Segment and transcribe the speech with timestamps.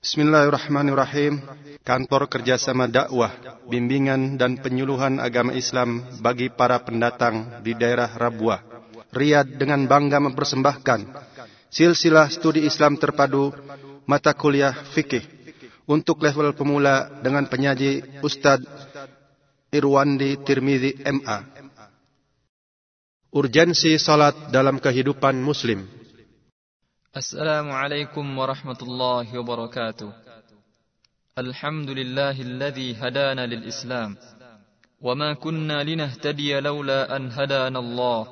[0.00, 1.44] Bismillahirrahmanirrahim.
[1.84, 3.36] Kantor Kerjasama Dakwah,
[3.68, 8.64] Bimbingan dan Penyuluhan Agama Islam bagi para pendatang di daerah Rabuah,
[9.12, 11.04] Riyadh dengan bangga mempersembahkan
[11.68, 13.52] silsilah studi Islam terpadu
[14.08, 15.20] mata kuliah fikih
[15.84, 18.64] untuk level pemula dengan penyaji Ustadz
[19.68, 21.44] Irwandi Tirmizi MA.
[23.36, 25.99] Urgensi salat dalam kehidupan muslim.
[27.10, 30.14] Assalamualaikum warahmatullahi wabarakatuh.
[31.34, 34.14] Alhamdulillah alladhi hadana lil Islam.
[35.02, 38.22] وما كنا لنهتدي لولا أن هدانا الله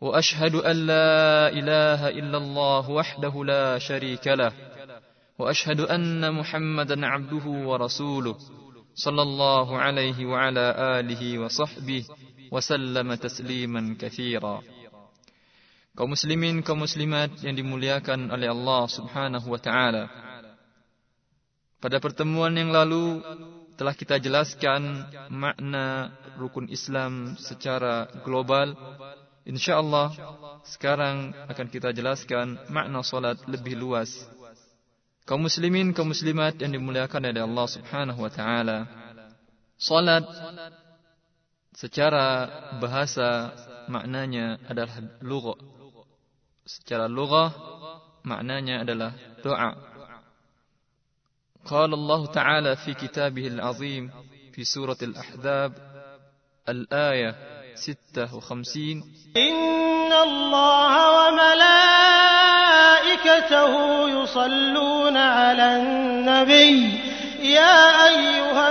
[0.00, 4.52] وأشهد أن لا إله إلا الله وحده لا شريك له
[5.38, 8.36] وأشهد أن محمدا عبده ورسوله
[8.94, 10.66] صلى الله عليه وعلى
[10.98, 12.04] آله وصحبه
[12.50, 14.79] وسلم تسليما كثيرا
[15.94, 20.04] kaum muslimin kaum muslimat yang dimuliakan oleh Allah Subhanahu wa taala.
[21.80, 23.24] Pada pertemuan yang lalu
[23.80, 28.76] telah kita jelaskan makna rukun Islam secara global.
[29.48, 30.12] Insyaallah
[30.68, 34.12] sekarang akan kita jelaskan makna salat lebih luas.
[35.24, 38.78] Kaum muslimin kaum muslimat yang dimuliakan oleh Allah Subhanahu wa taala.
[39.80, 40.28] Salat
[41.72, 42.44] secara
[42.76, 43.56] bahasa
[43.88, 45.79] maknanya adalah lugha
[46.70, 47.50] secara lughah
[48.22, 49.10] maknanya adalah
[49.42, 49.74] doa.
[51.66, 54.06] Qala Allah Ta'ala fi kitabih al-azim
[54.54, 55.74] fi surat al-ahzab
[56.64, 57.34] al-ayah
[57.74, 67.10] 56 Inna Allah wa malaikatahu yusalluna ala 'alan nabiy
[67.40, 68.68] يا أيها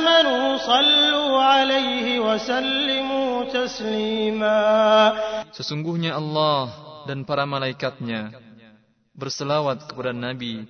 [0.00, 6.70] amanu sallu alayhi wa sallimu تسليما Sesungguhnya Allah
[7.10, 8.30] dan para malaikatnya
[9.10, 10.62] berselawat kepada Nabi.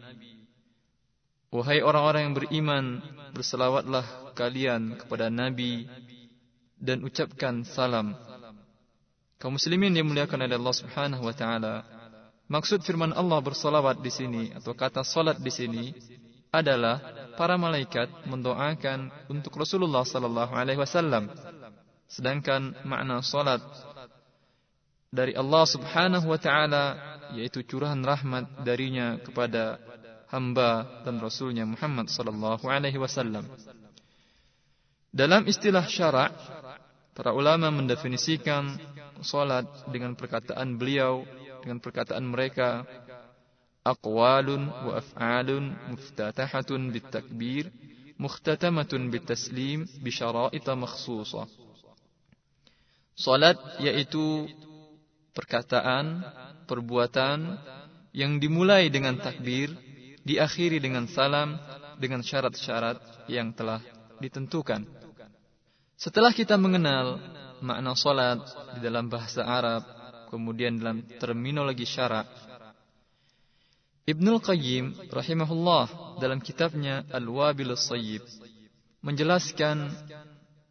[1.52, 2.84] Wahai orang-orang yang beriman,
[3.36, 5.84] berselawatlah kalian kepada Nabi
[6.80, 8.16] dan ucapkan salam.
[9.36, 11.84] Kaum muslimin yang dimuliakan oleh Allah Subhanahu wa taala.
[12.48, 15.92] Maksud firman Allah bersalawat di sini atau kata salat di sini
[16.48, 16.96] adalah
[17.36, 21.28] para malaikat mendoakan untuk Rasulullah sallallahu alaihi wasallam.
[22.08, 23.60] Sedangkan makna salat
[25.08, 26.84] dari Allah Subhanahu wa taala
[27.36, 29.80] yaitu curahan rahmat darinya kepada
[30.28, 33.44] hamba dan rasulnya Muhammad sallallahu alaihi wasallam.
[35.08, 36.36] Dalam istilah syarak,
[37.16, 38.76] para ulama mendefinisikan
[39.24, 41.24] salat dengan perkataan beliau
[41.64, 42.86] dengan perkataan mereka
[43.82, 47.72] aqwalun wa af'alun muftatahatun bitakbir
[48.20, 49.88] mukhtatamatun bitaslim.
[53.18, 54.46] Salat yaitu
[55.38, 56.26] perkataan,
[56.66, 57.54] perbuatan
[58.10, 59.70] yang dimulai dengan takbir,
[60.26, 61.54] diakhiri dengan salam,
[62.02, 63.78] dengan syarat-syarat yang telah
[64.18, 64.82] ditentukan.
[65.94, 67.22] Setelah kita mengenal
[67.62, 68.42] makna salat
[68.74, 69.86] di dalam bahasa Arab,
[70.34, 72.26] kemudian dalam terminologi syarak,
[74.08, 78.24] Ibnul Qayyim rahimahullah dalam kitabnya Al-Wabil Sayyib
[79.04, 79.92] menjelaskan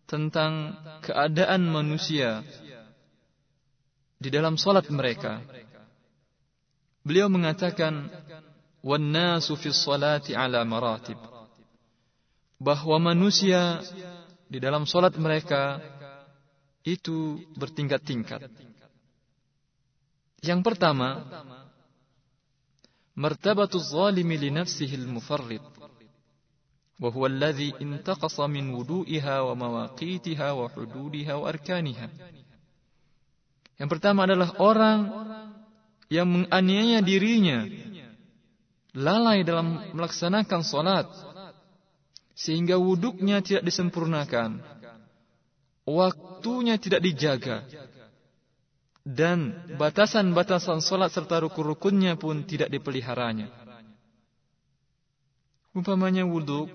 [0.10, 0.74] tentang
[1.06, 2.42] keadaan manusia
[4.23, 5.43] di dalam salat mereka.
[7.03, 8.07] Beliau mengatakan,
[8.79, 11.19] "Wan-nasu fi sholati ala maratib."
[12.63, 13.83] Bahwa manusia
[14.47, 15.83] di dalam salat mereka
[16.87, 18.47] itu bertingkat-tingkat.
[20.43, 21.27] Yang pertama,
[23.19, 25.63] martabatu zalimi li nafsihi al-mufarrid.
[27.03, 32.07] وهو الذي انتقص من وضوئها ومواقيتها وحدودها وأركانها
[33.78, 35.00] yang pertama adalah orang
[36.10, 37.70] yang menganiaya dirinya,
[38.98, 41.06] lalai dalam melaksanakan solat,
[42.34, 44.66] sehingga wuduknya tidak disempurnakan,
[45.86, 47.70] waktunya tidak dijaga,
[49.06, 53.54] dan batasan-batasan solat serta rukun-rukunnya pun tidak dipeliharanya.
[55.78, 56.74] Umpamanya wuduk,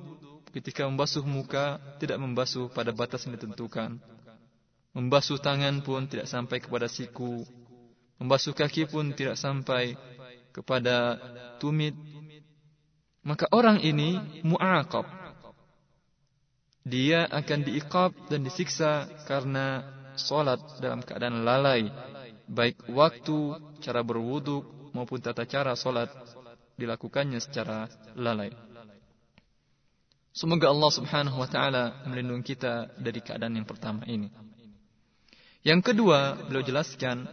[0.54, 3.98] ketika membasuh muka, tidak membasuh pada batas yang ditentukan
[4.92, 7.40] Membasuh tangan pun tidak sampai kepada siku.
[8.20, 9.96] Membasuh kaki pun tidak sampai
[10.52, 11.16] kepada
[11.56, 11.96] tumit.
[13.24, 15.08] Maka orang ini mu'aqab.
[16.82, 19.86] Dia akan diikab dan disiksa karena
[20.18, 21.88] solat dalam keadaan lalai.
[22.44, 26.10] Baik waktu, cara berwuduk maupun tata cara solat
[26.76, 28.52] dilakukannya secara lalai.
[30.32, 34.32] Semoga Allah subhanahu wa ta'ala melindungi kita dari keadaan yang pertama ini.
[35.62, 37.30] Yang kedua, beliau jelaskan,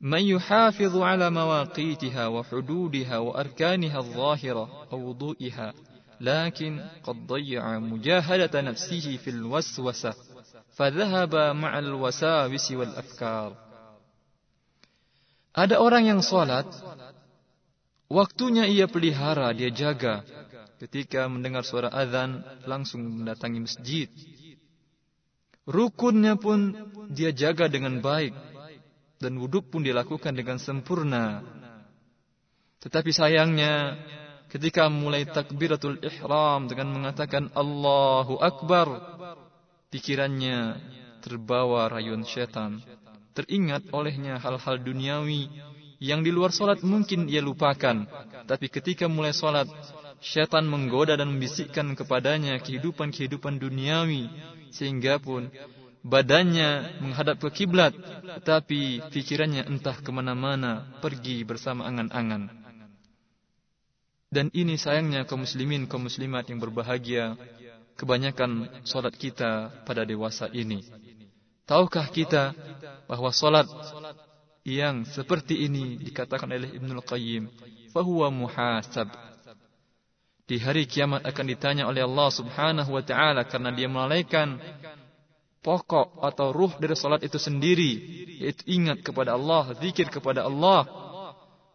[0.00, 5.76] "Man yuhafizu 'ala mawaqitiha wa hududiha wa arkaniha adh-dhahira aw wudu'iha,
[6.24, 10.16] lakin qad dayya'a mujahadata nafsihi fil waswasa,
[10.72, 13.52] fadhahaba ma'a al-wasawis wal afkar."
[15.52, 16.64] Ada orang yang salat,
[18.08, 20.24] waktunya ia pelihara, dia jaga.
[20.78, 24.06] Ketika mendengar suara azan, langsung mendatangi masjid,
[25.68, 26.72] Rukunnya pun
[27.12, 28.32] dia jaga dengan baik.
[29.20, 31.44] Dan wuduk pun dilakukan dengan sempurna.
[32.78, 33.98] Tetapi sayangnya,
[34.48, 38.86] ketika mulai takbiratul ihram dengan mengatakan Allahu Akbar,
[39.90, 40.78] pikirannya
[41.20, 42.80] terbawa rayuan setan.
[43.34, 45.50] Teringat olehnya hal-hal duniawi
[45.98, 48.06] yang di luar solat mungkin ia lupakan.
[48.46, 49.66] Tapi ketika mulai solat,
[50.20, 54.28] syaitan menggoda dan membisikkan kepadanya kehidupan-kehidupan duniawi.
[54.68, 55.48] Sehingga pun
[56.04, 57.92] badannya menghadap ke kiblat,
[58.42, 62.52] tetapi pikirannya entah ke mana-mana, pergi bersama angan-angan.
[64.28, 67.32] Dan ini sayangnya kaum muslimin, kaum muslimat yang berbahagia,
[67.96, 70.84] kebanyakan solat kita pada dewasa ini.
[71.64, 72.52] Tahukah kita
[73.08, 73.68] bahwa solat
[74.68, 77.48] yang seperti ini dikatakan oleh Ibnul Qayyim,
[77.92, 79.27] fahuwa muhasab.
[80.48, 84.56] Di hari kiamat akan ditanya oleh Allah Subhanahu wa taala karena dia melalaikan
[85.60, 87.92] pokok atau ruh dari salat itu sendiri,
[88.40, 90.88] yaitu ingat kepada Allah, zikir kepada Allah.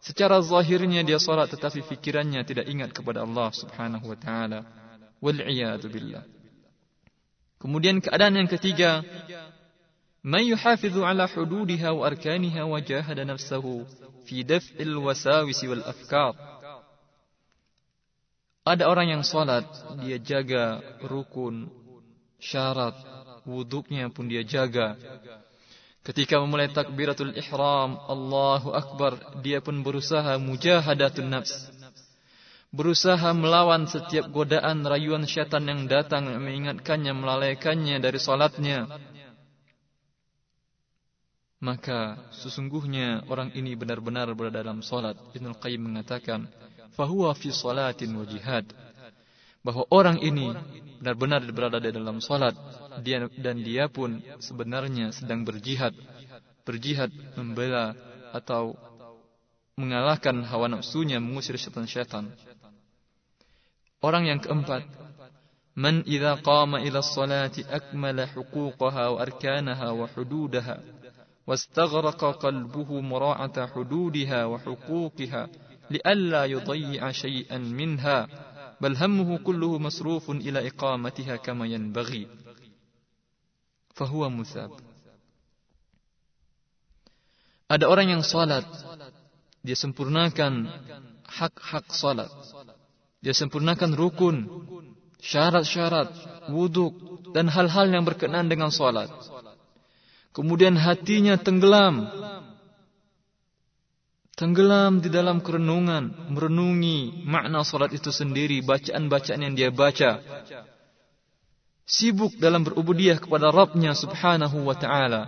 [0.02, 4.66] Secara zahirnya dia salat tetapi fikirannya tidak ingat kepada Allah Subhanahu wa taala.
[5.22, 5.40] Wal
[5.88, 6.26] billah.
[7.62, 9.06] Kemudian keadaan yang ketiga,
[10.20, 13.88] man yuhafidhu ala hududiha wa arkaniha wa jahada nafsahu
[14.26, 16.53] fi daf'il wasawis wal afkar.
[18.64, 19.68] Ada orang yang salat,
[20.00, 21.68] dia jaga rukun,
[22.40, 22.96] syarat,
[23.44, 24.96] wuduknya pun dia jaga.
[26.04, 31.72] Ketika memulai takbiratul ihram, Allahu Akbar, dia pun berusaha mujahadatun nafs.
[32.72, 38.88] Berusaha melawan setiap godaan rayuan syaitan yang datang mengingatkannya, melalaikannya dari salatnya.
[41.64, 45.16] Maka sesungguhnya orang ini benar-benar berada dalam salat.
[45.32, 46.52] Ibnu Qayyim mengatakan,
[46.97, 48.67] "Fahuwa fi salatin wa jihad."
[49.63, 50.55] Bahwa orang ini
[50.99, 52.55] benar-benar berada di dalam salat
[53.03, 55.95] dia dan dia pun sebenarnya sedang berjihad,
[56.67, 57.95] berjihad membela
[58.35, 58.75] atau
[59.79, 62.27] mengalahkan hawa nafsunya mengusir syaitan-syaitan.
[64.03, 64.87] Orang yang keempat,
[65.79, 70.99] man idza qama ila salati akmala huquqaha wa arkanaha wa hududaha
[71.49, 75.43] واستغرق قلبه مراعة حدودها وحقوقها
[75.91, 78.19] لئلا يضيع شيئا منها
[78.81, 82.27] بل همه كله مصروف إلى إقامتها كما ينبغي
[83.99, 84.79] fahuwa musab.
[87.67, 88.63] Ada orang yang salat,
[89.67, 90.71] dia sempurnakan
[91.27, 92.31] hak-hak salat.
[93.19, 94.47] Dia sempurnakan rukun,
[95.19, 96.09] syarat-syarat,
[96.55, 96.95] wuduk,
[97.35, 99.11] dan hal-hal yang berkenaan dengan salat.
[100.31, 102.07] Kemudian hatinya tenggelam.
[104.34, 110.26] Tenggelam di dalam kerenungan, merenungi makna salat itu sendiri, bacaan-bacaan yang dia baca,
[111.86, 115.22] sibuk dalam berubudiyah kepada Rabbnya subhanahu wa ta'ala.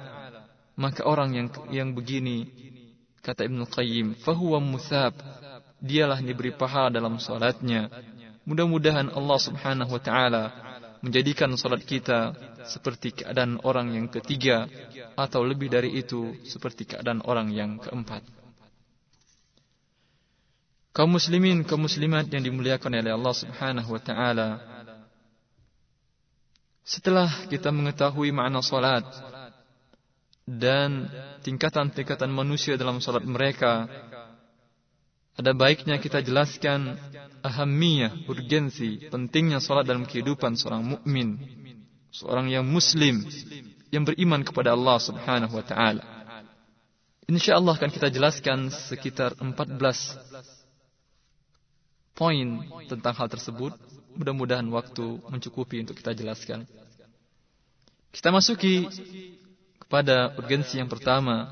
[0.75, 2.49] Maka orang yang yang begini,
[3.21, 5.13] kata Ibn Qayyim, fahuwa muthab.
[5.85, 7.93] Dialah diberi pahala dalam salatnya.
[8.49, 10.43] Mudah-mudahan Allah subhanahu wa ta'ala
[11.05, 12.33] menjadikan salat kita
[12.65, 14.65] seperti keadaan orang yang ketiga
[15.13, 18.44] atau lebih dari itu seperti keadaan orang yang keempat.
[20.95, 24.49] Kaum muslimin, kaum muslimat yang dimuliakan oleh Allah Subhanahu wa taala,
[26.87, 29.03] setelah kita mengetahui makna salat
[30.47, 31.11] dan
[31.43, 33.91] tingkatan-tingkatan manusia dalam salat mereka,
[35.35, 36.95] ada baiknya kita jelaskan
[37.43, 41.35] ahamiyah, urgensi, pentingnya salat dalam kehidupan seorang mukmin,
[42.07, 43.19] seorang yang muslim
[43.91, 46.03] yang beriman kepada Allah Subhanahu wa taala.
[47.27, 50.54] Insyaallah akan kita jelaskan sekitar 14
[52.15, 53.75] poin tentang hal tersebut
[54.15, 56.63] Mudah-mudahan waktu mencukupi untuk kita jelaskan.
[58.15, 58.87] Kita masuki
[59.75, 61.51] kepada urgensi yang pertama.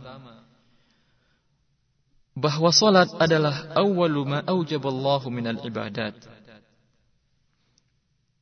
[2.34, 6.18] Bahwa salat adalah awalu ma aujaballahu minal ibadat.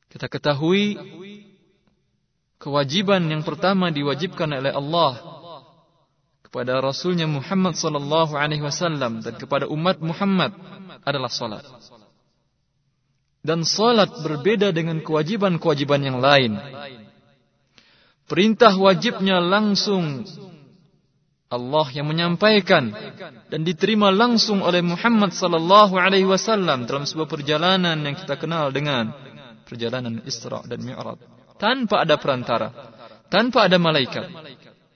[0.08, 0.96] Kita ketahui
[2.62, 5.12] kewajiban yang pertama diwajibkan oleh Allah
[6.46, 10.56] kepada Rasulnya Muhammad sallallahu alaihi wasallam dan kepada umat Muhammad
[11.04, 11.64] adalah salat.
[13.42, 16.54] Dan salat berbeda dengan kewajiban-kewajiban yang lain.
[18.30, 20.22] Perintah wajibnya langsung
[21.52, 22.88] Allah yang menyampaikan
[23.52, 29.12] dan diterima langsung oleh Muhammad sallallahu alaihi wasallam dalam sebuah perjalanan yang kita kenal dengan
[29.68, 31.20] perjalanan Isra dan Mi'raj
[31.60, 32.72] tanpa ada perantara,
[33.28, 34.32] tanpa ada malaikat.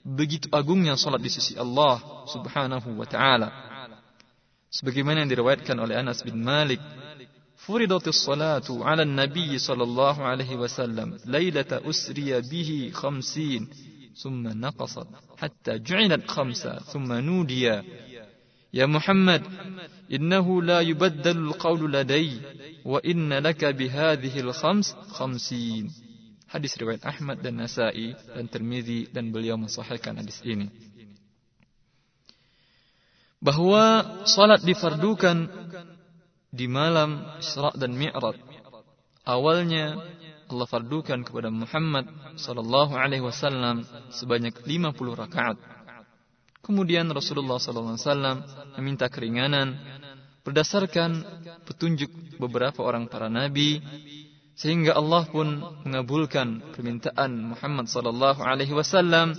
[0.00, 2.00] Begitu agungnya salat di sisi Allah
[2.30, 3.48] Subhanahu wa taala.
[4.72, 6.80] Sebagaimana yang diriwayatkan oleh Anas bin Malik,
[7.66, 13.68] فرضت الصلاة على النبي صلى الله عليه وسلم ليلة أسري به خمسين
[14.23, 15.06] ثم نقصت
[15.37, 17.85] حتى جعلت خمسة ثم نوديا
[18.75, 19.42] يا محمد
[20.12, 22.40] إنه لا يبدل القول لدي
[22.85, 25.90] وإن لك بهذه الخمس خمسين.
[26.49, 30.70] حديث رواية أحمد دن نسائي دن ترمذي دن باليوم صحيح كان حديث إني
[33.42, 35.49] بهوا صلاة بفردوكا
[36.56, 38.40] di malam Isra dan Mi'raj.
[39.28, 40.00] Awalnya
[40.46, 42.06] Allah fardukan kepada Muhammad
[42.40, 43.84] sallallahu alaihi wasallam
[44.14, 45.58] sebanyak 50 rakaat.
[46.64, 48.36] Kemudian Rasulullah sallallahu alaihi wasallam
[48.80, 49.76] meminta keringanan
[50.46, 51.26] berdasarkan
[51.66, 52.08] petunjuk
[52.38, 53.82] beberapa orang para nabi
[54.54, 59.34] sehingga Allah pun mengabulkan permintaan Muhammad sallallahu alaihi wasallam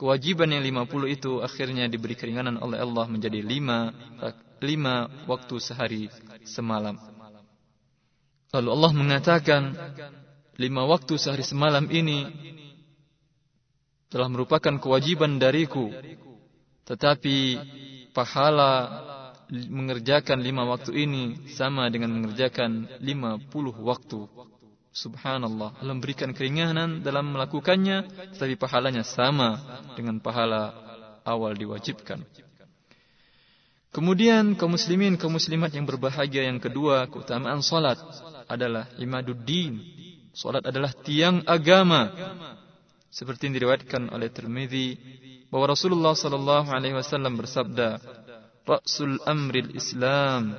[0.00, 4.24] kewajiban yang 50 itu akhirnya diberi keringanan oleh Allah menjadi 5
[4.60, 6.02] 5 waktu sehari
[6.44, 6.96] semalam.
[8.50, 9.62] Lalu Allah mengatakan
[10.58, 12.26] lima waktu sehari semalam ini
[14.10, 15.94] telah merupakan kewajiban dariku.
[16.82, 17.36] Tetapi
[18.10, 19.06] pahala
[19.50, 24.26] mengerjakan lima waktu ini sama dengan mengerjakan lima puluh waktu.
[24.90, 25.78] Subhanallah.
[25.78, 29.62] Allah memberikan keringanan dalam melakukannya, tetapi pahalanya sama
[29.94, 30.74] dengan pahala
[31.22, 32.26] awal diwajibkan.
[33.90, 37.98] Kemudian kaum muslimin, kaum muslimat yang berbahagia yang kedua, keutamaan salat
[38.46, 39.82] adalah imaduddin.
[40.30, 42.14] Salat adalah tiang agama.
[43.10, 44.94] Seperti yang diriwayatkan oleh Tirmizi
[45.50, 47.98] bahwa Rasulullah sallallahu alaihi wasallam bersabda,
[48.62, 50.54] "Rasul amril Islam."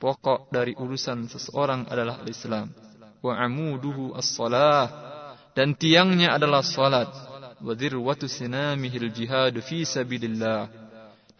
[0.00, 2.72] Pokok dari urusan seseorang adalah Islam.
[3.20, 4.88] Wa amuduhu as-salah.
[5.52, 7.10] Dan tiangnya adalah salat.
[7.60, 10.79] Wa dhirwatu sinamihil jihad fi sabilillah.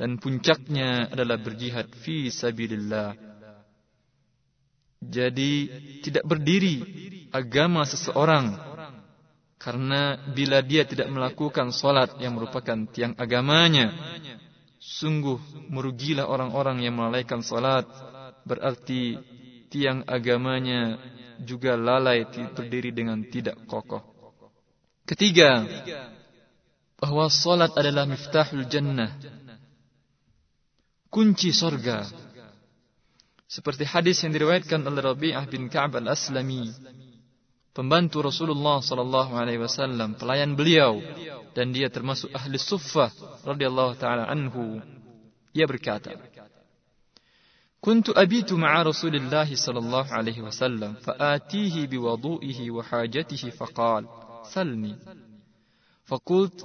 [0.01, 3.13] Dan puncaknya adalah berjihad fi sabilillah.
[4.97, 5.53] Jadi
[6.01, 6.81] tidak berdiri
[7.29, 8.57] agama seseorang
[9.61, 13.93] karena bila dia tidak melakukan solat yang merupakan tiang agamanya,
[14.81, 17.85] sungguh merugilah orang-orang yang melalaikan solat.
[18.49, 19.21] Berarti
[19.69, 20.97] tiang agamanya
[21.45, 22.25] juga lalai
[22.57, 24.01] berdiri dengan tidak kokoh.
[25.05, 25.69] Ketiga,
[27.01, 29.17] bahwa solat adalah miftahul jannah,
[31.10, 32.04] kunci sorga.
[33.46, 36.74] Seperti hadis yang diriwayatkan oleh Rabi'ah bin Ka'ab al-Aslami,
[37.72, 41.00] pembantu Rasulullah sallallahu alaihi wasallam, pelayan beliau
[41.56, 43.14] dan dia termasuk ahli suffah
[43.48, 44.82] radhiyallahu taala anhu.
[45.56, 46.12] Ia berkata,
[47.86, 54.04] كنت أبيت مع رسول الله صلى الله عليه وسلم فآتيه بوضوئه وحاجته فقال
[54.50, 54.96] سلني
[56.06, 56.60] فقلت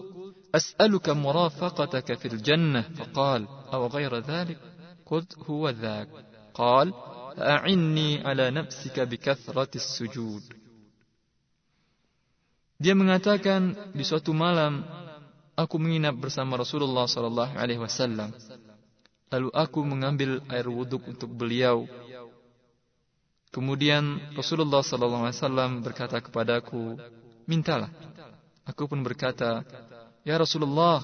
[0.54, 4.58] أسألك مرافقتك في الجنة فقال أو غير ذلك
[5.06, 6.08] قلت هو ذاك
[6.54, 6.94] قال
[7.38, 10.42] أعني على نفسك بكثرة السجود
[12.80, 14.80] Dia mengatakan di suatu malam
[15.52, 18.32] aku menginap bersama Rasulullah sallallahu alaihi wasallam.
[19.28, 21.84] Lalu aku mengambil air wuduk untuk beliau.
[23.52, 26.96] Kemudian Rasulullah sallallahu alaihi wasallam berkata kepadaku,
[27.44, 27.92] "Mintalah."
[28.64, 29.60] Aku pun berkata,
[30.25, 30.99] "Ya Rasulullah,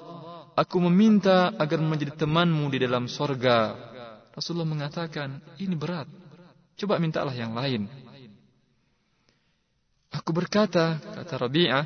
[0.57, 3.91] aku meminta agar menjadi temanmu di dalam sorga
[4.31, 6.07] Rasulullah mengatakan, ini berat.
[6.79, 7.85] Coba mintalah yang lain.
[10.11, 11.83] Aku berkata, kata Rabi'ah,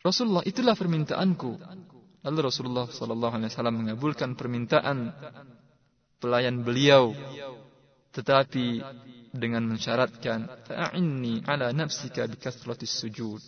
[0.00, 1.60] Rasulullah itulah permintaanku.
[2.24, 5.12] Lalu Rasulullah sallallahu alaihi wasallam mengabulkan permintaan
[6.18, 7.14] pelayan beliau
[8.10, 8.82] tetapi
[9.30, 13.38] dengan mensyaratkan ta'inni ala nafsika bikasratis sujud.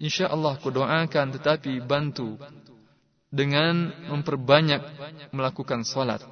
[0.00, 2.40] Insyaallah ku doakan tetapi bantu
[3.28, 4.82] dengan memperbanyak
[5.30, 6.24] melakukan salat.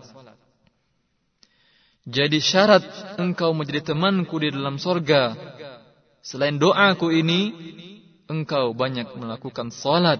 [2.08, 2.80] Jadi syarat
[3.20, 5.36] engkau menjadi temanku di dalam sorga.
[6.24, 7.52] Selain doaku ini,
[8.24, 10.16] engkau banyak melakukan salat.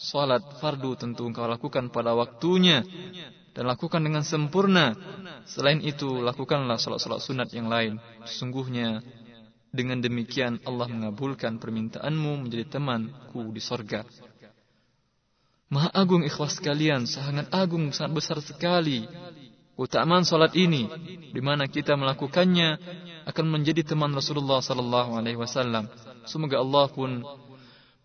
[0.00, 2.80] Salat fardu tentu engkau lakukan pada waktunya.
[3.52, 4.96] Dan lakukan dengan sempurna.
[5.44, 8.00] Selain itu, lakukanlah salat-salat sunat yang lain.
[8.24, 9.04] Sesungguhnya,
[9.74, 14.06] dengan demikian Allah mengabulkan permintaanmu menjadi temanku di sorga.
[15.74, 19.10] Maha agung ikhlas kalian, sangat agung, sangat besar sekali
[19.74, 20.86] Utamaan salat ini
[21.34, 22.78] di mana kita melakukannya
[23.26, 25.90] akan menjadi teman Rasulullah sallallahu alaihi wasallam.
[26.30, 27.26] Semoga Allah pun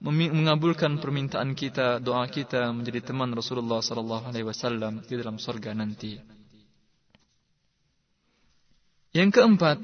[0.02, 6.18] mengabulkan permintaan kita, doa kita menjadi teman Rasulullah sallallahu alaihi wasallam di dalam surga nanti.
[9.14, 9.78] Yang keempat,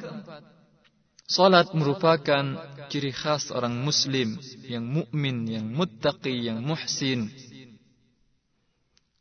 [1.26, 2.46] salat merupakan
[2.90, 7.30] ciri khas orang muslim yang mukmin, yang muttaqi, yang muhsin.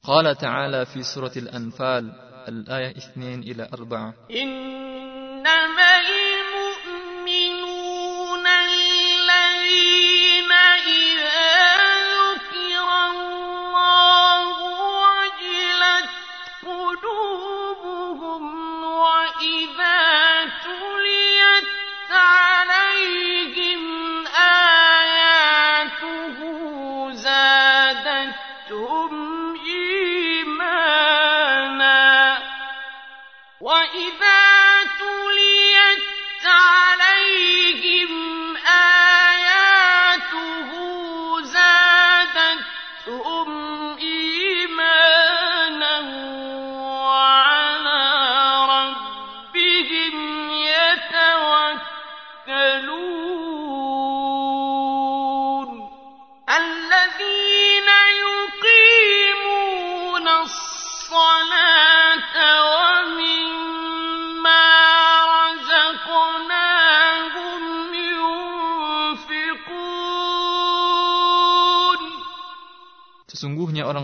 [0.05, 2.05] Qala ta'ala fi surah Al-Anfal
[2.45, 4.29] al-ayah 2 ila 4.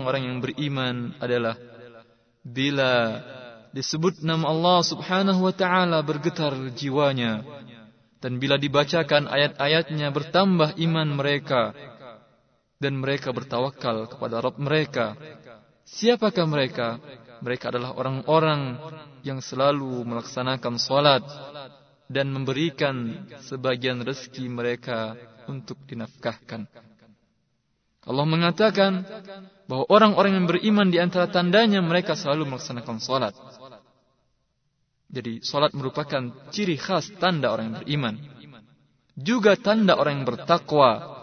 [0.01, 1.53] Orang-orang yang beriman adalah
[2.41, 3.21] bila
[3.69, 7.45] disebut nama Allah Subhanahu wa taala bergetar jiwanya
[8.17, 11.77] dan bila dibacakan ayat-ayatnya bertambah iman mereka
[12.81, 15.13] dan mereka bertawakal kepada Rabb mereka.
[15.85, 16.97] Siapakah mereka?
[17.45, 18.77] Mereka adalah orang-orang
[19.21, 21.21] yang selalu melaksanakan salat
[22.09, 25.13] dan memberikan sebagian rezeki mereka
[25.45, 26.65] untuk dinafkahkan.
[28.01, 29.05] Allah mengatakan
[29.69, 33.37] bahwa orang-orang yang beriman di antara tandanya mereka selalu melaksanakan salat.
[35.11, 38.17] Jadi salat merupakan ciri khas tanda orang yang beriman.
[39.13, 41.21] Juga tanda orang yang bertakwa.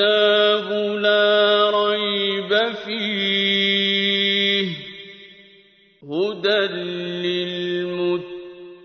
[0.00, 0.70] الكتاب
[1.02, 2.52] لا ريب
[2.84, 4.66] فيه
[6.02, 6.60] هدى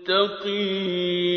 [0.08, 1.33] للمتقين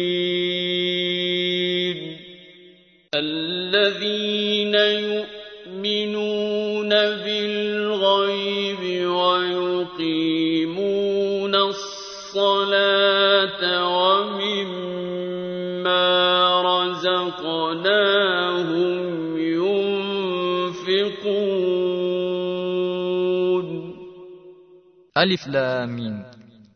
[25.17, 26.15] Alif Lam Mim.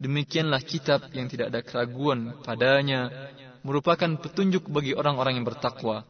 [0.02, 3.30] Demikianlah kitab yang tidak ada keraguan padanya
[3.62, 6.02] merupakan petunjuk bagi orang-orang yang bertakwa.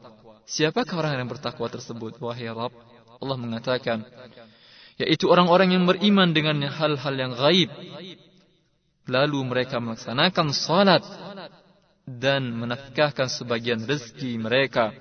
[0.48, 2.16] Siapakah orang yang bertakwa tersebut?
[2.24, 2.72] Wahai Rabb,
[3.20, 4.08] Allah mengatakan,
[4.96, 7.68] yaitu orang-orang yang beriman dengan hal-hal yang gaib.
[9.12, 11.04] Lalu mereka melaksanakan salat
[12.08, 14.96] dan menafkahkan sebagian rezeki mereka.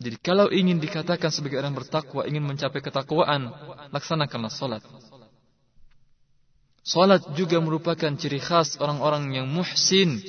[0.00, 3.52] Jadi kalau ingin dikatakan sebagai orang bertakwa, ingin mencapai ketakwaan,
[3.92, 4.84] laksanakanlah salat.
[6.86, 10.22] Salat juga merupakan ciri khas orang-orang yang muhsin.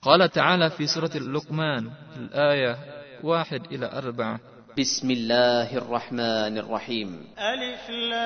[0.00, 1.92] Qala ta'ala fi surat Al-Luqman,
[2.32, 2.80] al-ayah
[3.20, 4.72] 1 ila 4.
[4.72, 7.36] Bismillahirrahmanirrahim.
[7.36, 8.16] Alif lam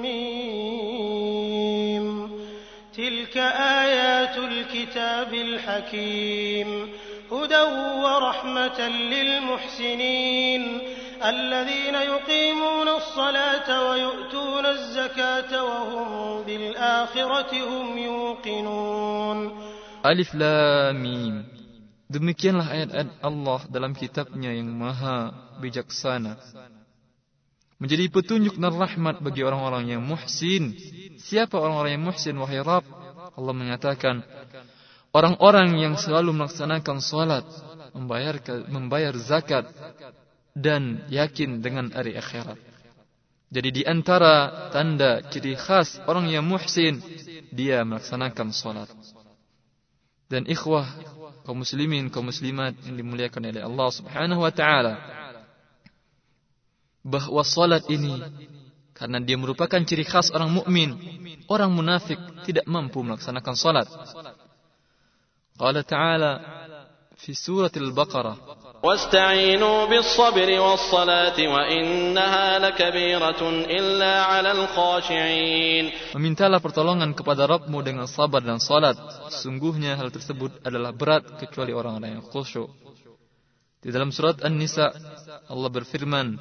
[0.00, 2.04] mim.
[2.96, 3.44] Tilka
[3.84, 6.88] ayatul kitabil hakim.
[7.28, 10.95] Hudan wa rahmatan lil muhsinin.
[11.25, 16.07] الذين يقيمون الصلاة ويؤتون الزكاة وهم
[16.45, 19.37] بالآخرة هم يوقنون
[20.01, 21.45] Alif Lam Mim
[22.11, 25.31] Demikianlah ayat-ayat Allah dalam kitabnya yang maha
[25.63, 26.35] bijaksana.
[27.79, 30.75] Menjadi petunjuk dan rahmat bagi orang-orang yang muhsin.
[31.15, 32.83] Siapa orang-orang yang muhsin, wahai Rabb?
[33.31, 34.27] Allah mengatakan,
[35.15, 37.47] orang-orang yang selalu melaksanakan salat,
[37.95, 39.71] membayar membayar zakat,
[40.56, 42.56] dan yakin dengan hari akhirat.
[43.52, 46.98] Jadi di antara tanda ciri khas orang yang muhsin,
[47.52, 48.90] dia melaksanakan salat.
[50.26, 50.88] Dan ikhwah
[51.46, 54.94] kaum muslimin, kaum muslimat yang dimuliakan oleh Allah Subhanahu wa taala.
[57.06, 58.18] bahwa salat ini
[58.90, 60.90] karena dia merupakan ciri khas orang mukmin,
[61.46, 63.86] orang munafik tidak mampu melaksanakan salat.
[65.54, 66.32] Qala ta'ala
[67.14, 75.85] fi surah Al-Baqarah واستعينوا بالصبر والصلاة وإنها لكبيرة إلا على الخاشعين
[76.17, 78.97] Memintalah pertolongan kepada Rabbmu dengan sabar dan salat.
[79.29, 82.73] Sungguhnya hal tersebut adalah berat kecuali orang-orang yang khusyuk.
[83.81, 84.93] Di dalam surat An-Nisa
[85.49, 86.37] Allah berfirman,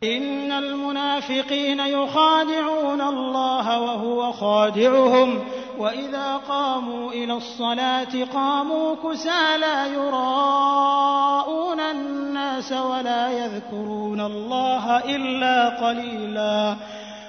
[0.00, 5.44] إن المنافقين يخادعون الله وهو خادعهم
[5.78, 16.76] وإذا قاموا إلى الصلاة قاموا كسالى يراءون الناس ولا يذكرون الله إلا قليلا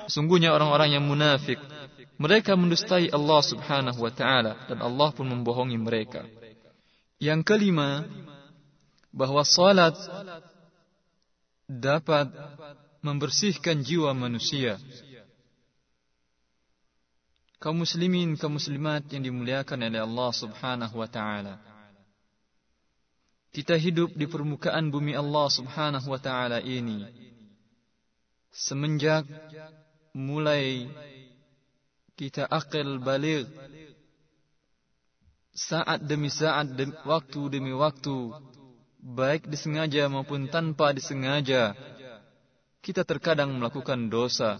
[0.07, 1.59] Sungguhnya orang-orang yang munafik
[2.15, 6.23] mereka mendustai Allah Subhanahu wa taala dan Allah pun membohongi mereka.
[7.19, 8.07] Yang kelima,
[9.11, 9.95] bahwa salat
[11.79, 12.27] dapat
[12.99, 14.75] membersihkan jiwa manusia.
[17.61, 21.55] Kaum muslimin, kaum muslimat yang dimuliakan oleh Allah Subhanahu wa taala.
[23.51, 27.05] Kita hidup di permukaan bumi Allah Subhanahu wa taala ini
[28.51, 29.23] semenjak
[30.11, 30.87] mulai
[32.19, 33.47] kita akil balik
[35.55, 38.31] saat demi saat demi waktu demi waktu
[39.01, 41.73] baik disengaja maupun tanpa disengaja
[42.81, 44.57] kita terkadang melakukan dosa.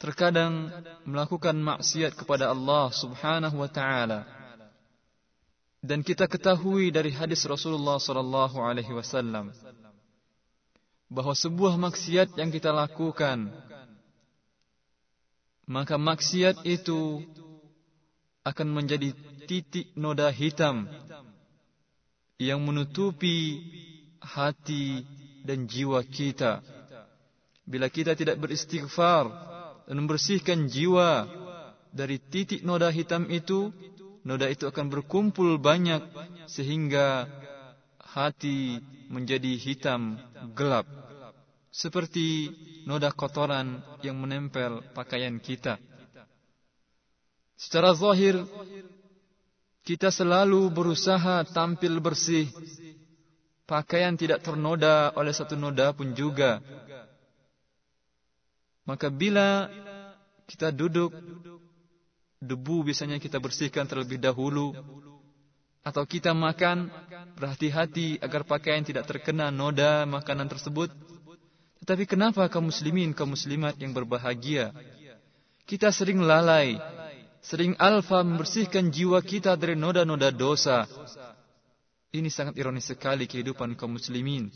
[0.00, 0.72] Terkadang
[1.04, 4.24] melakukan maksiat kepada Allah Subhanahu wa taala.
[5.80, 9.52] Dan kita ketahui dari hadis Rasulullah sallallahu alaihi wasallam
[11.10, 13.50] bahwa sebuah maksiat yang kita lakukan
[15.66, 17.26] maka maksiat itu
[18.46, 19.10] akan menjadi
[19.50, 20.86] titik noda hitam
[22.40, 23.60] yang menutupi
[24.16, 25.04] hati
[25.44, 26.64] dan jiwa kita.
[27.68, 29.28] Bila kita tidak beristighfar
[29.84, 31.28] dan membersihkan jiwa
[31.92, 33.68] dari titik noda hitam itu,
[34.24, 36.00] noda itu akan berkumpul banyak
[36.48, 37.28] sehingga
[38.00, 38.80] hati
[39.12, 40.16] menjadi hitam
[40.56, 40.88] gelap.
[41.70, 42.50] Seperti
[42.88, 45.78] noda kotoran yang menempel pakaian kita.
[47.54, 48.40] Secara zahir,
[49.90, 52.46] kita selalu berusaha tampil bersih.
[53.66, 56.62] Pakaian tidak ternoda oleh satu noda pun juga.
[58.86, 59.66] Maka bila
[60.46, 61.10] kita duduk,
[62.38, 64.78] debu biasanya kita bersihkan terlebih dahulu.
[65.82, 66.86] Atau kita makan,
[67.34, 70.94] berhati-hati agar pakaian tidak terkena noda makanan tersebut.
[71.82, 74.70] Tetapi kenapa kaum muslimin, kaum muslimat yang berbahagia?
[75.66, 76.78] Kita sering lalai,
[77.40, 80.84] sering alfa membersihkan jiwa kita dari noda-noda dosa.
[82.10, 84.50] Ini sangat ironis sekali kehidupan kaum muslimin.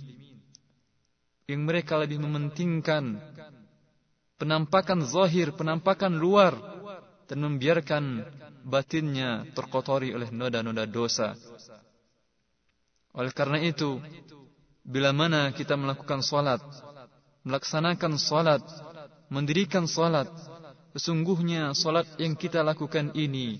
[1.44, 3.20] Yang mereka lebih mementingkan
[4.36, 6.54] penampakan zahir, penampakan luar.
[7.24, 8.20] Dan membiarkan
[8.68, 11.32] batinnya terkotori oleh noda-noda dosa.
[13.16, 13.96] Oleh karena itu,
[14.84, 16.60] bila mana kita melakukan salat,
[17.48, 18.60] melaksanakan salat,
[19.32, 20.28] mendirikan salat,
[20.94, 23.58] Sesungguhnya salat yang kita lakukan ini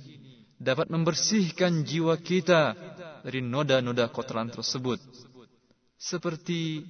[0.55, 2.79] dapat membersihkan jiwa kita
[3.27, 5.03] dari noda-noda kotoran tersebut.
[5.99, 6.87] Seperti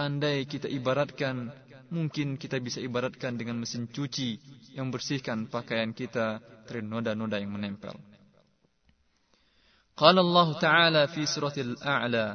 [0.00, 1.52] andai kita ibaratkan,
[1.92, 4.40] mungkin kita bisa ibaratkan dengan mesin cuci
[4.72, 7.92] yang bersihkan pakaian kita dari noda-noda yang menempel.
[9.94, 12.26] قال Allah Ta'ala في surat Al-A'la,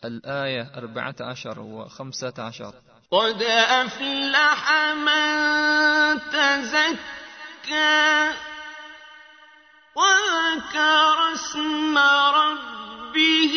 [0.00, 2.89] 14 wa 15.
[3.11, 4.61] قد أفلح
[4.97, 5.25] من
[6.33, 8.03] تزكى
[9.95, 11.95] وذكر اسم
[12.39, 13.55] ربه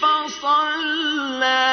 [0.00, 1.70] فصلى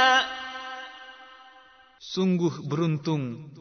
[2.17, 3.53] Sungguh beruntung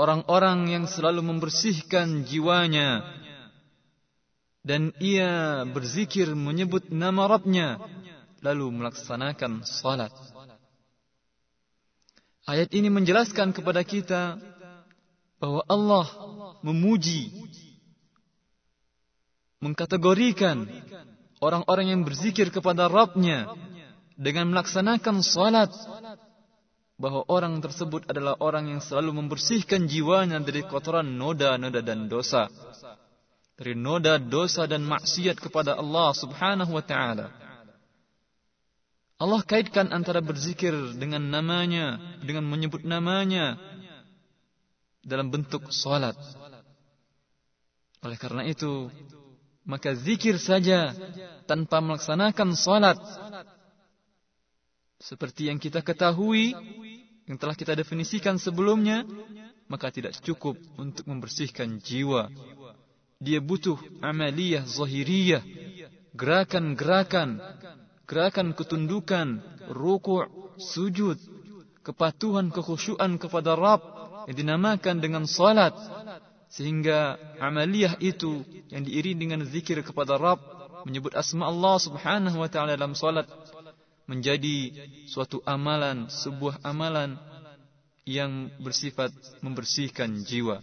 [0.00, 3.04] orang-orang yang selalu membersihkan jiwanya
[4.64, 7.76] dan ia berzikir menyebut nama Rabbnya
[8.40, 10.14] lalu melaksanakan salat.
[12.49, 14.41] Ayat ini menjelaskan kepada kita
[15.37, 16.05] bahwa Allah
[16.65, 17.29] memuji
[19.61, 20.65] mengkategorikan
[21.37, 23.53] orang-orang yang berzikir kepada Rabbnya
[24.17, 25.69] dengan melaksanakan salat
[27.01, 32.45] bahwa orang tersebut adalah orang yang selalu membersihkan jiwanya dari kotoran noda-noda dan dosa
[33.57, 37.29] dari noda dosa dan maksiat kepada Allah Subhanahu wa taala
[39.21, 43.61] Allah kaitkan antara berzikir dengan namanya dengan menyebut namanya
[45.05, 46.17] dalam bentuk salat
[48.01, 48.89] oleh karena itu
[49.61, 50.89] maka zikir saja
[51.45, 52.97] tanpa melaksanakan salat
[55.01, 56.53] Seperti yang kita ketahui,
[57.25, 59.01] yang telah kita definisikan sebelumnya,
[59.65, 62.29] maka tidak cukup untuk membersihkan jiwa.
[63.17, 65.41] Dia butuh amaliyah zahiriyah,
[66.13, 67.41] gerakan-gerakan,
[68.11, 69.39] gerakan ketundukan,
[69.71, 70.27] ruku',
[70.59, 71.15] sujud,
[71.79, 73.81] kepatuhan, kekhusyuan kepada Rabb
[74.27, 75.71] yang dinamakan dengan salat.
[76.51, 80.43] Sehingga amaliyah itu yang diiringi dengan zikir kepada Rabb,
[80.83, 83.23] menyebut asma Allah subhanahu wa ta'ala dalam salat,
[84.03, 84.75] menjadi
[85.07, 87.15] suatu amalan, sebuah amalan
[88.03, 90.59] yang bersifat membersihkan jiwa.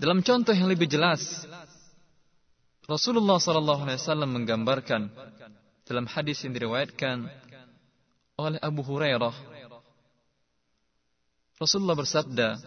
[0.00, 1.44] Dalam contoh yang lebih jelas,
[2.87, 5.07] Rasulullah sallallahu alaihi wasallam menggambarkan
[5.87, 7.31] dalam hadis yang diriwayatkan
[8.39, 9.35] oleh Abu Hurairah
[11.59, 12.59] Rasulullah bersabda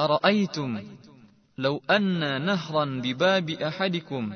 [0.00, 0.80] Ara'aytum
[1.60, 4.32] law anna nahran bi babi ahadikum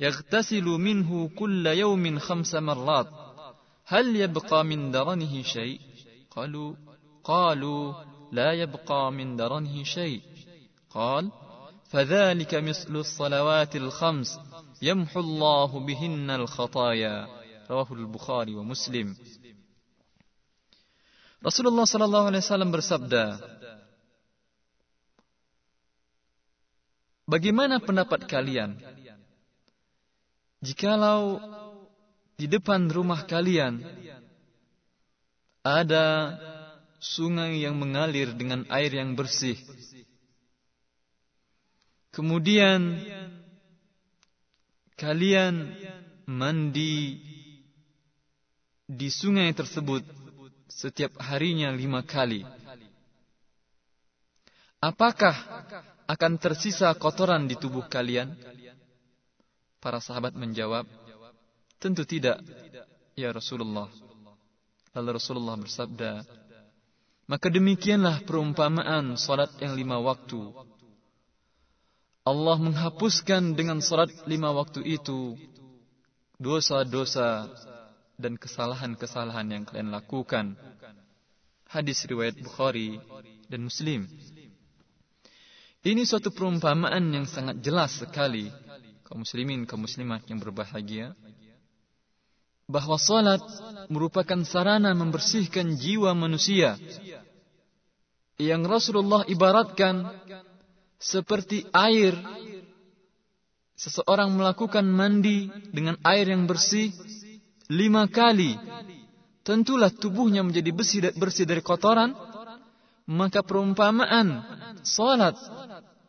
[0.00, 3.08] يغتسل منه كل يوم خمس مرات
[3.84, 5.80] هل يبقى من درنه شيء
[6.30, 6.74] قالوا
[7.24, 7.82] قالوا
[8.32, 10.22] لا يبقى من درنه شيء
[10.90, 11.28] قال
[11.90, 14.38] فذلك مثل الصلوات الخمس
[14.82, 17.16] يمحو الله بهن الخطايا
[17.70, 19.16] رواه البخاري ومسلم
[21.40, 23.24] Rasulullah sallallahu alaihi wasallam bersabda
[27.24, 28.76] Bagaimana pendapat kalian
[30.60, 31.40] Jikalau
[32.36, 33.80] di depan rumah kalian
[35.64, 36.36] ada
[37.00, 39.56] sungai yang mengalir dengan air yang bersih,
[42.15, 42.95] Kemudian
[44.95, 45.75] kalian
[46.23, 47.19] mandi
[48.87, 50.01] di sungai tersebut
[50.71, 52.47] setiap harinya lima kali.
[54.79, 55.33] Apakah
[56.05, 58.37] akan tersisa kotoran di tubuh kalian?
[59.81, 60.85] Para sahabat menjawab,
[61.77, 62.41] tentu tidak,
[63.13, 63.89] ya Rasulullah.
[64.97, 66.25] Lalu Rasulullah bersabda,
[67.25, 70.53] maka demikianlah perumpamaan salat yang lima waktu.
[72.25, 75.37] Allah menghapuskan dengan salat lima waktu itu
[76.41, 77.53] dosa-dosa
[78.17, 80.57] dan kesalahan-kesalahan yang kalian lakukan.
[81.69, 82.97] Hadis riwayat Bukhari
[83.45, 84.09] dan Muslim.
[85.85, 88.49] Ini suatu perumpamaan yang sangat jelas sekali
[89.05, 91.13] kaum muslimin, kaum muslimat yang berbahagia,
[92.65, 93.41] bahwa salat
[93.93, 96.73] merupakan sarana membersihkan jiwa manusia
[98.41, 100.09] yang Rasulullah ibaratkan
[100.99, 102.15] seperti air.
[103.75, 106.95] Seseorang melakukan mandi dengan air yang bersih
[107.67, 108.55] lima kali.
[109.45, 110.71] Tentulah tubuhnya menjadi
[111.11, 112.15] bersih, dari kotoran.
[113.05, 114.41] Maka perumpamaan
[114.81, 115.37] salat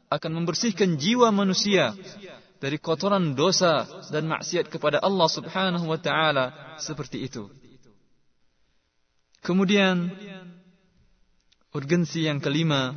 [0.08, 1.92] akan membersihkan jiwa manusia
[2.56, 7.52] dari kotoran dosa dan maksiat kepada Allah Subhanahu wa taala seperti itu.
[9.44, 10.10] Kemudian
[11.76, 12.96] urgensi yang kelima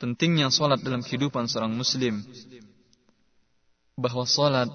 [0.00, 2.24] pentingnya solat dalam kehidupan seorang muslim
[4.00, 4.72] bahwa solat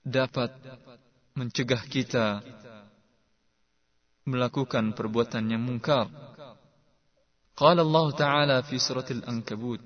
[0.00, 0.56] dapat
[1.36, 2.40] mencegah kita
[4.24, 6.08] melakukan perbuatan yang mungkar.
[7.54, 9.78] Qala Allah Ta'ala fi surat Al-Ankabut,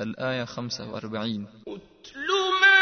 [0.00, 1.68] Al-Ayah 45.
[1.68, 2.76] Utlu ma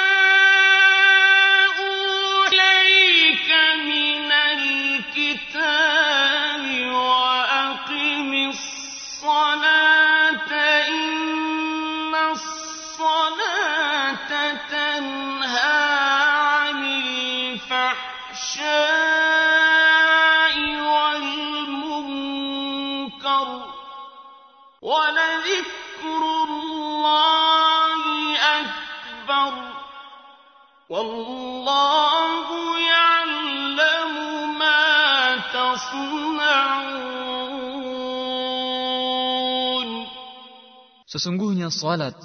[41.14, 42.18] Sesungguhnya salat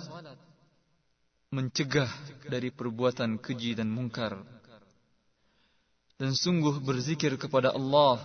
[1.53, 2.09] mencegah
[2.49, 4.41] dari perbuatan keji dan mungkar.
[6.17, 8.17] Dan sungguh berzikir kepada Allah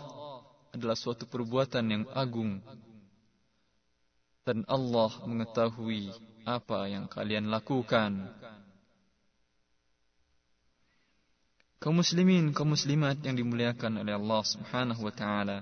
[0.72, 2.64] adalah suatu perbuatan yang agung.
[4.40, 6.16] Dan Allah mengetahui
[6.48, 8.24] apa yang kalian lakukan.
[11.76, 15.60] Kaum muslimin, kaum muslimat yang dimuliakan oleh Allah Subhanahu wa taala.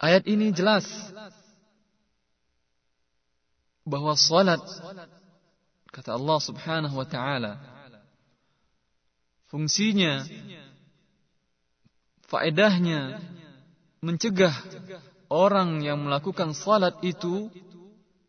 [0.00, 0.88] Ayat ini jelas
[3.82, 4.62] bahwa salat
[5.90, 7.58] kata Allah Subhanahu wa taala
[9.50, 10.24] fungsinya
[12.30, 13.20] faedahnya
[14.00, 14.54] mencegah
[15.28, 17.52] orang yang melakukan salat itu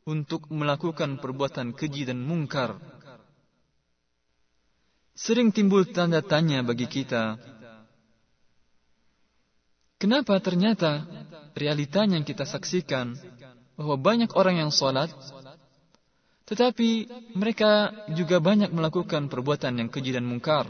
[0.03, 2.75] untuk melakukan perbuatan keji dan mungkar
[5.13, 7.37] sering timbul tanda tanya bagi kita.
[10.01, 11.07] Kenapa ternyata
[11.55, 13.15] realitanya yang kita saksikan
[13.79, 15.07] bahwa banyak orang yang sholat,
[16.43, 17.07] tetapi
[17.39, 20.67] mereka juga banyak melakukan perbuatan yang keji dan mungkar.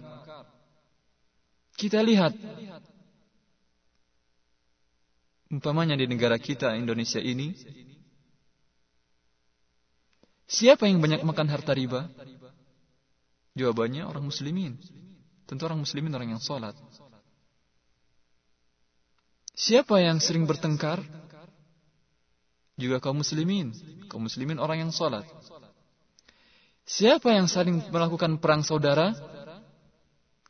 [1.74, 2.38] Kita lihat,
[5.50, 7.58] umpamanya di negara kita Indonesia ini,
[10.46, 12.06] siapa yang banyak makan harta riba?
[13.58, 14.78] Jawabannya orang muslimin.
[15.50, 16.74] Tentu orang muslimin orang yang sholat.
[19.54, 21.02] Siapa yang sering bertengkar?
[22.74, 23.70] Juga kaum muslimin.
[24.10, 25.26] Kaum muslimin orang yang sholat.
[26.84, 29.16] Siapa yang saling melakukan perang saudara?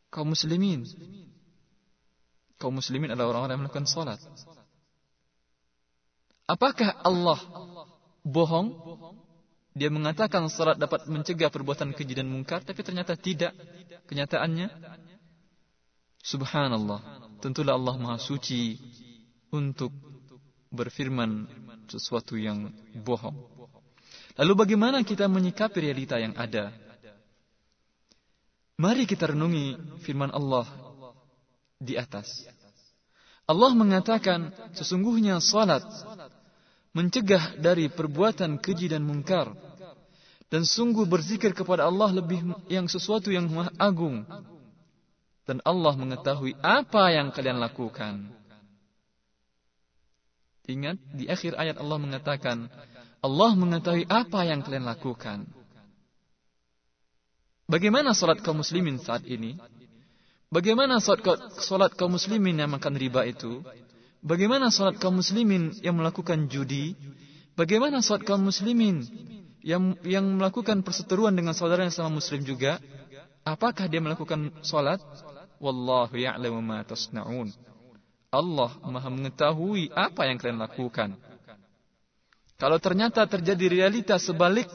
[0.10, 0.86] Kaum muslimin.
[2.58, 4.20] Kaum muslimin adalah orang-orang yang melakukan sholat.
[6.50, 7.40] Apakah Allah
[8.26, 8.74] bohong?
[9.74, 13.58] Dia mengatakan salat dapat mencegah perbuatan keji dan mungkar, tapi ternyata tidak.
[14.06, 14.70] Kenyataannya,
[16.24, 17.02] Subhanallah.
[17.44, 18.80] Tentulah Allah Maha Suci
[19.52, 19.92] untuk
[20.72, 21.46] berfirman
[21.92, 22.72] sesuatu yang
[23.04, 23.36] bohong.
[24.34, 26.74] Lalu bagaimana kita menyikapi realita yang ada?
[28.82, 30.66] Mari kita renungi firman Allah
[31.78, 32.50] di atas.
[33.46, 35.84] Allah mengatakan sesungguhnya salat
[36.96, 39.52] mencegah dari perbuatan keji dan mungkar
[40.48, 44.22] dan sungguh berzikir kepada Allah lebih yang sesuatu yang maha agung
[45.44, 48.30] dan Allah mengetahui apa yang kalian lakukan
[50.70, 52.70] ingat di akhir ayat Allah mengatakan
[53.24, 55.48] Allah mengetahui apa yang kalian lakukan
[57.72, 59.56] bagaimana salat kaum muslimin saat ini
[60.52, 63.64] bagaimana salat kaum muslimin yang makan riba itu
[64.24, 66.96] Bagaimana salat kaum muslimin yang melakukan judi?
[67.60, 69.04] Bagaimana salat kaum muslimin
[69.60, 72.80] yang yang melakukan perseteruan dengan saudara yang sama muslim juga?
[73.44, 75.04] Apakah dia melakukan salat?
[75.60, 77.52] Wallahu ya'lamu ma tasna'un.
[78.32, 81.20] Allah Maha mengetahui apa yang kalian lakukan.
[82.64, 84.72] Kalau ternyata terjadi realita sebalik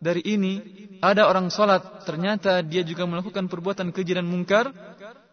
[0.00, 0.64] dari ini,
[1.04, 4.72] ada orang salat ternyata dia juga melakukan perbuatan keji dan mungkar,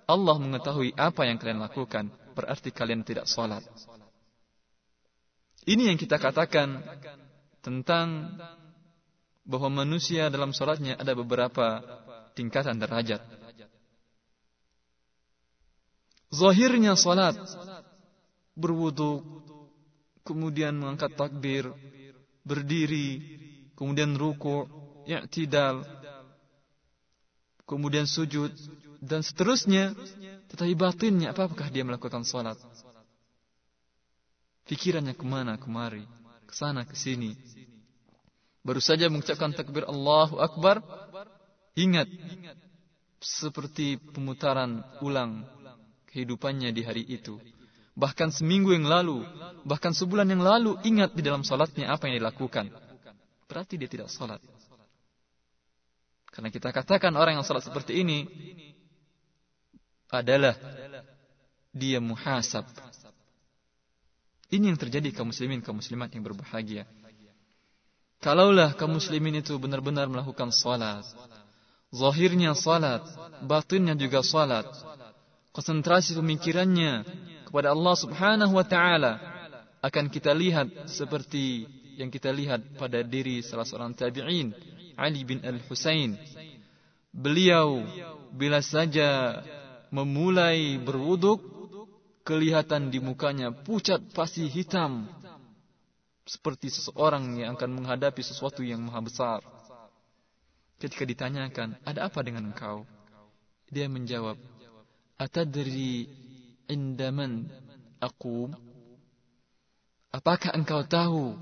[0.04, 3.64] Allah mengetahui apa yang kalian lakukan berarti kalian tidak sholat.
[5.64, 6.84] Ini yang kita katakan
[7.64, 8.36] tentang
[9.48, 11.80] bahwa manusia dalam sholatnya ada beberapa
[12.36, 13.24] tingkatan derajat.
[16.36, 17.40] Zahirnya sholat,
[18.60, 19.24] berwudu,
[20.28, 21.72] kemudian mengangkat takbir,
[22.44, 23.40] berdiri,
[23.80, 24.68] kemudian ruku,
[25.08, 25.88] i'tidal,
[27.64, 28.52] kemudian sujud,
[29.00, 29.96] dan seterusnya
[30.48, 32.56] tetapi batinnya apakah dia melakukan salat?
[34.68, 36.04] Pikirannya ke mana kemari,
[36.48, 37.36] ke sana ke sini.
[38.64, 40.84] Baru saja mengucapkan takbir Allahu Akbar,
[41.76, 42.08] ingat
[43.24, 45.48] seperti pemutaran ulang
[46.12, 47.40] kehidupannya di hari itu.
[47.98, 49.26] Bahkan seminggu yang lalu,
[49.66, 52.70] bahkan sebulan yang lalu, ingat di dalam salatnya apa yang dilakukan.
[53.50, 54.38] Berarti dia tidak salat.
[56.30, 58.30] Karena kita katakan orang yang salat seperti ini,
[60.14, 60.54] adalah
[61.74, 62.70] dia muhasab.
[64.54, 66.86] Ini yang terjadi kaum muslimin, kaum muslimat yang berbahagia.
[68.22, 71.02] Kalaulah kaum muslimin itu benar-benar melakukan salat,
[71.90, 73.02] zahirnya salat,
[73.42, 74.70] batinnya juga salat,
[75.50, 77.04] konsentrasi pemikirannya
[77.58, 79.18] kepada Allah Subhanahu wa taala
[79.82, 81.66] akan kita lihat seperti
[81.98, 84.54] yang kita lihat pada diri salah seorang tabi'in
[84.94, 86.22] Ali bin Al-Husain.
[87.10, 87.82] Beliau
[88.30, 89.42] bila saja
[89.90, 91.42] memulai berwuduk,
[92.22, 95.10] kelihatan di mukanya pucat pasti hitam.
[96.30, 99.42] Seperti seseorang yang akan menghadapi sesuatu yang maha besar.
[100.78, 102.86] Ketika ditanyakan, ada apa dengan engkau?
[103.74, 104.38] Dia menjawab,
[105.18, 106.06] Atadri
[106.68, 107.48] indaman
[108.00, 108.52] aku?
[110.14, 111.36] Apakah engkau tahu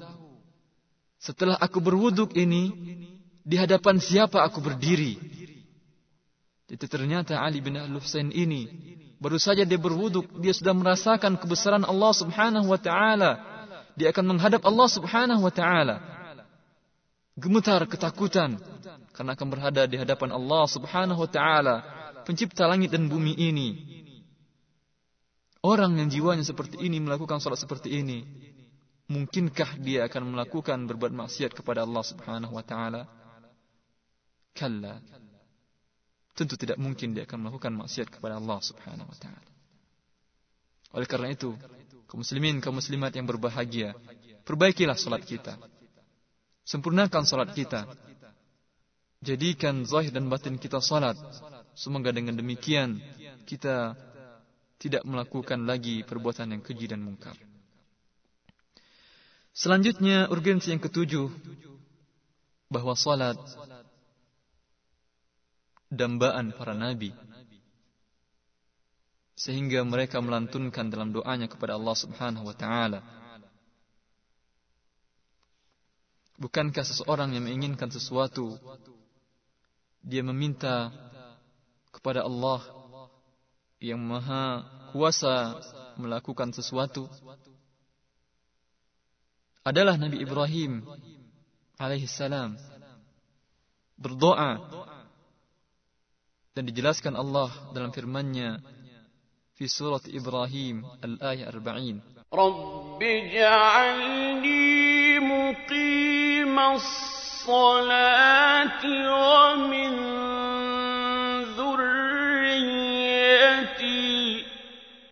[1.21, 2.73] setelah aku berwuduk ini,
[3.45, 5.17] di hadapan siapa aku berdiri?
[6.65, 8.65] Itu ternyata Ali bin Al-Husain ini
[9.25, 13.31] baru saja dia berwuduk, dia sudah merasakan kebesaran Allah Subhanahu wa taala.
[13.95, 16.03] Dia akan menghadap Allah Subhanahu wa taala.
[17.35, 18.59] Gemetar ketakutan
[19.15, 21.75] karena akan berada di hadapan Allah Subhanahu wa taala,
[22.27, 23.69] pencipta langit dan bumi ini.
[25.65, 28.21] Orang yang jiwanya seperti ini melakukan salat seperti ini,
[29.09, 33.09] mungkinkah dia akan melakukan berbuat maksiat kepada Allah Subhanahu wa taala?
[34.53, 35.01] Kalla
[36.35, 39.49] tentu tidak mungkin dia akan melakukan maksiat kepada Allah Subhanahu wa taala.
[40.93, 41.57] Oleh karena itu,
[42.05, 43.97] kaum muslimin, kaum muslimat yang berbahagia,
[44.45, 45.57] perbaikilah salat kita.
[46.61, 47.89] Sempurnakan salat kita.
[49.25, 51.17] Jadikan zahir dan batin kita salat.
[51.73, 53.01] Semoga dengan demikian
[53.49, 53.97] kita
[54.85, 57.33] tidak melakukan lagi perbuatan yang keji dan mungkar.
[59.49, 61.25] Selanjutnya urgensi yang ketujuh
[62.69, 63.39] bahwa salat
[65.89, 67.17] dambaan para nabi
[69.33, 73.01] sehingga mereka melantunkan dalam doanya kepada Allah Subhanahu wa taala.
[76.35, 78.59] Bukankah seseorang yang menginginkan sesuatu
[80.05, 80.91] dia meminta
[81.95, 82.59] kepada Allah
[83.79, 85.60] yang maha kuasa
[86.00, 87.06] melakukan sesuatu
[89.62, 90.82] adalah Nabi Ibrahim
[91.76, 92.56] alaihi salam
[94.00, 94.56] berdoa
[96.56, 98.58] dan dijelaskan Allah dalam firman-Nya
[99.54, 104.70] fi surat Ibrahim al-ayah 40 رب اجعلني
[105.18, 108.02] مقيم الصلاة
[108.86, 110.23] ومن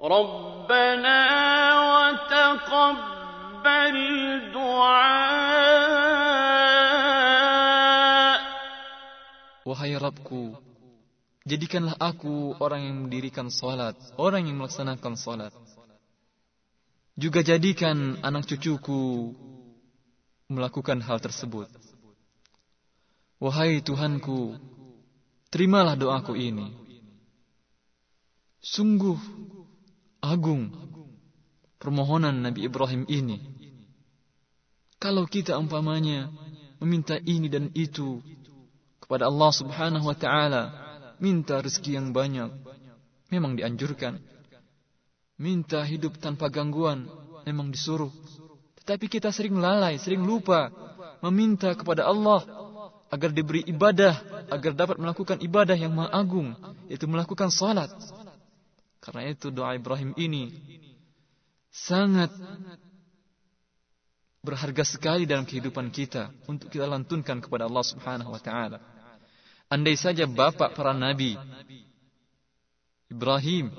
[0.02, 1.20] ربنا
[1.90, 3.96] وتقبل
[4.54, 5.38] دعاء
[9.68, 10.56] Wahai Rabbku,
[11.44, 15.52] jadikanlah aku orang yang mendirikan salat, orang yang melaksanakan salat.
[17.12, 19.36] Juga jadikan anak cucuku
[20.48, 21.68] melakukan hal tersebut.
[23.44, 24.56] Wahai Tuhanku,
[25.52, 26.72] terimalah doaku ini.
[28.64, 29.20] Sungguh
[30.23, 30.71] agung
[31.83, 33.43] permohonan Nabi Ibrahim ini.
[34.95, 36.31] Kalau kita umpamanya
[36.79, 38.23] meminta ini dan itu
[39.03, 40.63] kepada Allah Subhanahu wa taala,
[41.19, 42.55] minta rezeki yang banyak,
[43.27, 44.23] memang dianjurkan.
[45.35, 47.03] Minta hidup tanpa gangguan,
[47.43, 48.15] memang disuruh.
[48.79, 50.71] Tetapi kita sering lalai, sering lupa
[51.19, 52.47] meminta kepada Allah
[53.11, 56.55] agar diberi ibadah, agar dapat melakukan ibadah yang maha agung,
[56.87, 57.91] yaitu melakukan salat.
[59.03, 60.47] Karena itu doa Ibrahim ini
[61.67, 62.31] sangat
[64.39, 68.79] berharga sekali dalam kehidupan kita untuk kita lantunkan kepada Allah Subhanahu wa taala.
[69.67, 71.35] Andai saja bapak para nabi
[73.11, 73.75] Ibrahim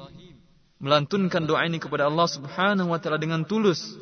[0.77, 3.97] melantunkan doa ini kepada Allah Subhanahu wa taala dengan tulus,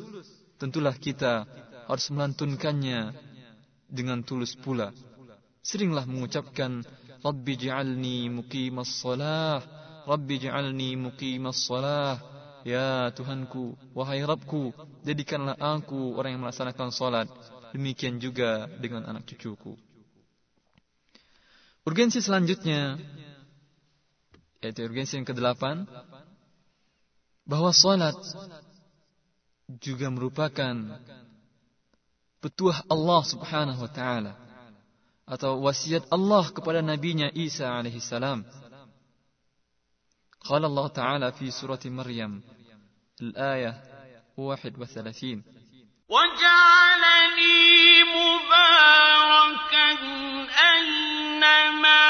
[0.59, 1.47] tentulah kita
[1.87, 3.15] harus melantunkannya
[3.87, 4.91] dengan tulus pula.
[5.63, 6.83] Seringlah mengucapkan
[7.23, 9.63] Rabbi ja'alni muqimas salah,
[10.03, 12.19] Rabbi ja'alni muqimas salah.
[12.63, 14.71] Ya Tuhanku, wahai Rabbku,
[15.03, 17.27] jadikanlah aku orang yang melaksanakan salat.
[17.75, 19.75] Demikian juga dengan anak cucuku.
[21.83, 22.95] Urgensi selanjutnya
[24.63, 25.83] yaitu urgensi yang kedelapan
[27.43, 28.15] bahwa salat
[29.83, 31.03] juga merupakan
[32.39, 34.33] petuah Allah Subhanahu wa taala
[35.27, 38.47] atau wasiat Allah kepada nabinya Isa alaihi salam.
[40.43, 42.43] Qala Allah taala fi surati Maryam
[43.21, 43.75] al-ayah
[44.35, 45.43] 31
[46.09, 49.87] وجعلني مباركا
[50.73, 52.03] أينما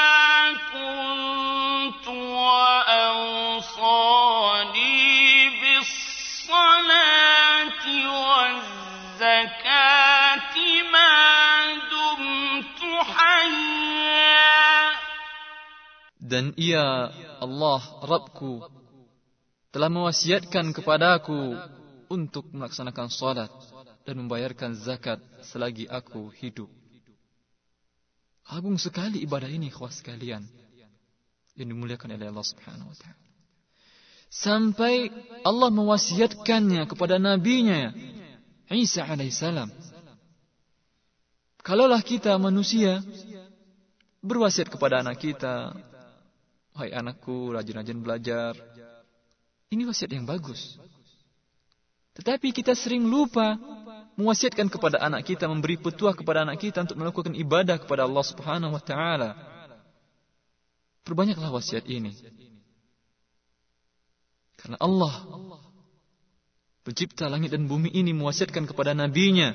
[0.72, 2.08] كنت
[2.44, 3.60] وأوصاني
[5.60, 7.04] بالصلاة
[9.14, 9.74] والزكاة
[10.92, 11.12] ما
[11.90, 12.80] دمت
[13.14, 14.44] حيا.
[16.24, 17.12] Dan ia
[17.44, 18.64] Allah Rabbku
[19.68, 21.54] telah mewasiatkan kepadaku
[22.08, 23.52] untuk melaksanakan salat
[24.08, 26.68] dan membayarkan zakat selagi aku hidup.
[28.44, 30.44] Agung sekali ibadah ini khas sekalian
[31.56, 33.22] yang dimuliakan oleh Allah Subhanahu wa taala.
[34.28, 35.08] Sampai
[35.46, 37.94] Allah mewasiatkannya kepada nabinya
[38.68, 39.70] Isa alaihissalam.
[41.64, 43.00] Kalaulah kita manusia
[44.20, 45.72] berwasiat kepada anak kita,
[46.74, 48.58] "Hai anakku, rajin-rajin belajar."
[49.70, 50.78] Ini wasiat yang bagus.
[52.14, 53.58] Tetapi kita sering lupa
[54.14, 58.74] mewasiatkan kepada anak kita, memberi petuah kepada anak kita untuk melakukan ibadah kepada Allah Subhanahu
[58.74, 59.34] wa taala.
[61.02, 62.14] Perbanyaklah wasiat ini.
[64.56, 65.12] Karena Allah
[66.86, 69.52] pencipta langit dan bumi ini mewasiatkan kepada nabinya.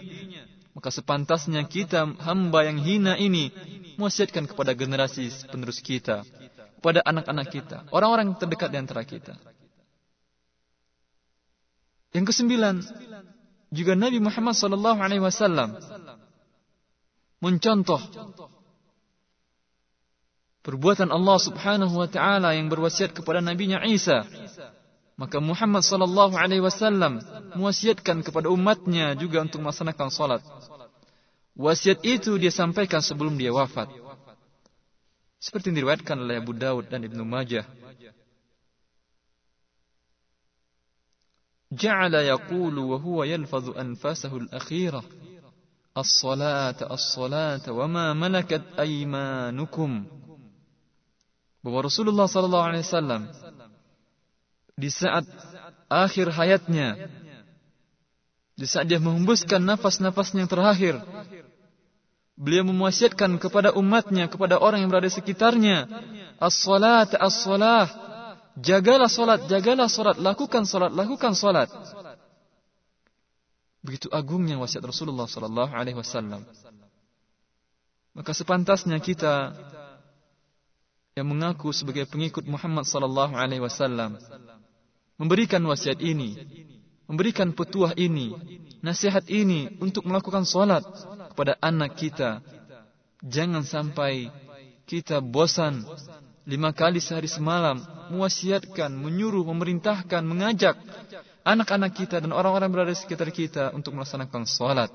[0.76, 3.50] Maka sepantasnya kita hamba yang hina ini
[3.98, 6.22] mewasiatkan kepada generasi penerus kita,
[6.80, 9.36] kepada anak-anak kita, orang-orang terdekat di antara kita.
[12.16, 12.80] Yang kesembilan,
[13.70, 15.78] juga Nabi Muhammad sallallahu alaihi wasallam
[17.44, 18.02] mencontoh
[20.66, 24.26] perbuatan Allah Subhanahu wa taala yang berwasiat kepada nabinya Isa.
[25.20, 27.20] Maka Muhammad sallallahu alaihi wasallam
[27.54, 30.42] mewasiatkan kepada umatnya juga untuk melaksanakan salat.
[31.60, 33.92] Wasiat itu dia sampaikan sebelum dia wafat.
[35.40, 37.64] Seperti diriwayatkan oleh Abu Daud dan Ibnu Majah.
[41.72, 45.06] Ja'ala yaqulu wa huwa yalfadhu anfasahu al-akhirah.
[45.96, 50.04] As-salata as-salata wa ma malakat aymanukum.
[51.64, 53.22] Bahwa Rasulullah sallallahu alaihi wasallam
[54.80, 55.28] di saat
[55.92, 57.12] akhir hayatnya
[58.56, 60.96] di saat dia menghembuskan nafas-nafasnya yang terakhir
[62.40, 65.92] beliau mewasiatkan kepada umatnya kepada orang yang berada di sekitarnya
[66.40, 68.08] as-salat as-salah.
[68.60, 70.20] Jagalah salat jagalah salat.
[70.20, 71.68] Lakukan salat lakukan salat.
[73.80, 76.44] Begitu agungnya wasiat Rasulullah sallallahu alaihi wasallam.
[78.12, 79.56] Maka sepantasnya kita
[81.16, 84.20] yang mengaku sebagai pengikut Muhammad sallallahu alaihi wasallam
[85.16, 86.36] memberikan wasiat ini,
[87.08, 88.36] memberikan petuah ini,
[88.84, 90.84] nasihat ini untuk melakukan salat
[91.40, 92.44] kepada anak kita.
[93.24, 94.28] Jangan sampai
[94.84, 95.88] kita bosan
[96.44, 97.80] lima kali sehari semalam
[98.12, 100.76] mewasiatkan, menyuruh, memerintahkan, mengajak
[101.48, 104.92] anak-anak kita dan orang-orang berada di sekitar kita untuk melaksanakan salat.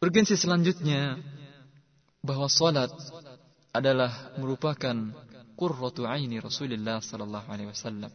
[0.00, 1.20] Urgensi selanjutnya
[2.24, 2.88] bahwa salat
[3.76, 4.96] adalah merupakan
[5.52, 8.08] qurratu aini Rasulullah sallallahu alaihi wasallam.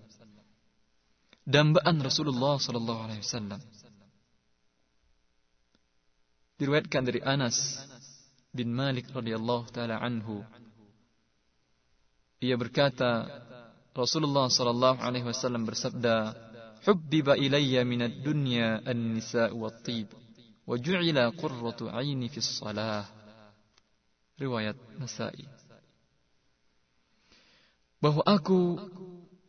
[1.45, 3.61] Dambaan Rasulullah sallallahu alaihi wasallam.
[6.57, 7.77] Diriwayatkan dari Anas
[8.49, 10.41] bin Malik radhiyallahu taala anhu.
[12.41, 13.29] Ia berkata,
[13.93, 16.33] Rasulullah sallallahu alaihi wasallam bersabda,
[16.85, 20.13] "Hubbiba ilayya minad dunya an-nisa' wat-tib,
[20.65, 23.05] wa ju'ila qurratu 'aini fi shalah."
[24.37, 25.49] Riwayat Nasa'i
[27.97, 28.77] bahwa aku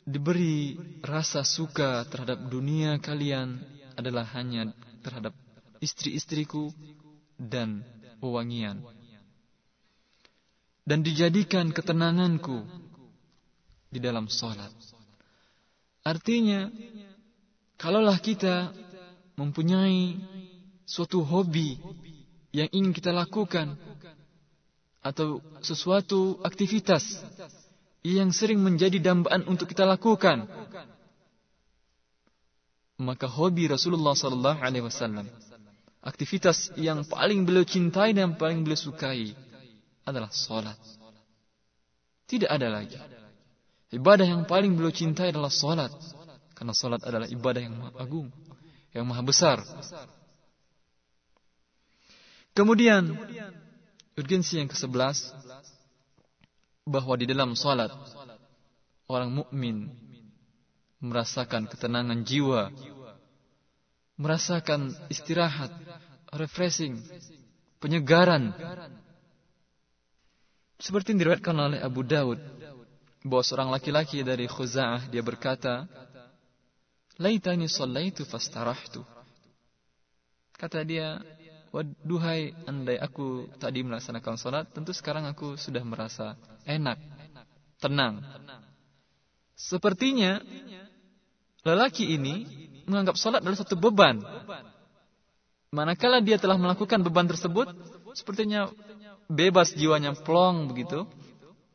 [0.09, 3.61] diberi rasa suka terhadap dunia kalian
[3.93, 4.73] adalah hanya
[5.05, 5.37] terhadap
[5.85, 6.73] istri-istriku
[7.39, 7.87] dan
[8.19, 8.83] wewangian.
[10.83, 12.67] Dan dijadikan ketenanganku
[13.89, 14.73] di dalam sholat.
[16.03, 16.69] Artinya,
[17.79, 18.73] kalaulah kita
[19.39, 20.19] mempunyai
[20.89, 21.79] suatu hobi
[22.51, 23.77] yang ingin kita lakukan,
[25.05, 27.23] atau sesuatu aktivitas
[28.03, 30.45] yang sering menjadi dambaan untuk kita lakukan.
[32.99, 35.31] Maka hobi Rasulullah sallallahu alaihi wasallam,
[36.09, 39.37] aktivitas yang paling beliau cintai dan paling beliau sukai
[40.09, 40.81] adalah salat.
[42.25, 42.97] Tidak ada lagi.
[43.93, 45.93] Ibadah yang paling beliau cintai adalah salat.
[46.57, 48.29] Karena salat adalah ibadah yang maha agung,
[48.91, 49.63] yang maha besar.
[52.57, 53.15] Kemudian
[54.19, 55.31] urgensi yang ke-11
[56.89, 57.95] bahwa di dalam salat
[59.07, 59.89] orang mukmin
[60.99, 62.75] merasakan ketenangan jiwa,
[64.19, 65.71] merasakan istirahat,
[66.35, 67.01] refreshing,
[67.81, 68.53] penyegaran.
[70.79, 72.39] Seperti yang diriwayatkan oleh Abu Daud
[73.27, 75.89] bahwa seorang laki-laki dari Khuza'ah dia berkata,
[77.19, 79.03] "Laitani shallaitu fastarahtu."
[80.55, 81.19] Kata dia,
[81.69, 86.33] Waduhai andai aku tadi melaksanakan sholat, tentu sekarang aku sudah merasa
[86.65, 86.97] enak,
[87.77, 88.25] tenang.
[89.53, 90.41] Sepertinya
[91.69, 92.49] lelaki ini
[92.89, 94.17] menganggap sholat adalah satu beban.
[95.69, 97.69] Manakala dia telah melakukan beban tersebut,
[98.17, 98.73] sepertinya
[99.29, 101.05] bebas jiwanya plong begitu,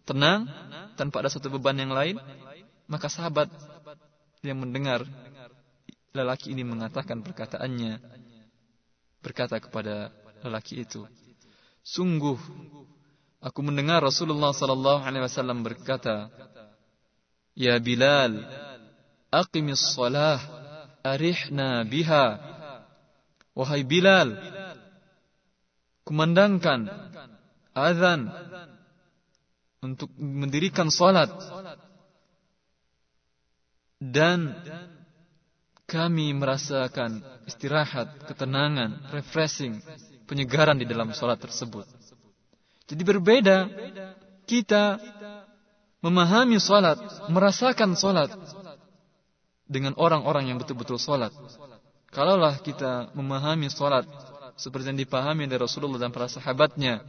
[0.02, 0.50] tenang,
[0.98, 2.18] tanpa ada satu beban yang lain,
[2.90, 3.54] maka sahabat
[4.42, 5.06] yang mendengar
[6.10, 8.02] lelaki ini mengatakan perkataannya,
[9.22, 10.10] berkata kepada
[10.42, 11.06] lelaki itu,
[11.86, 12.38] "Sungguh
[13.46, 16.34] aku mendengar Rasulullah sallallahu alaihi wasallam berkata,
[17.54, 18.42] "Ya Bilal,
[19.30, 20.42] aqimis shalah,
[21.06, 22.53] arihna biha."
[23.54, 24.34] Wahai Bilal,
[26.04, 26.90] kumandangkan
[27.78, 28.34] azan
[29.86, 31.30] untuk mendirikan salat
[34.02, 34.58] dan
[35.86, 39.78] kami merasakan istirahat, ketenangan, refreshing,
[40.26, 41.86] penyegaran di dalam sholat tersebut.
[42.90, 43.70] Jadi berbeda
[44.50, 44.98] kita
[46.04, 48.34] memahami sholat, merasakan sholat
[49.70, 51.32] dengan orang-orang yang betul-betul sholat.
[52.14, 54.06] Kalaulah kita memahami sholat
[54.54, 57.02] seperti yang dipahami dari Rasulullah dan para sahabatnya,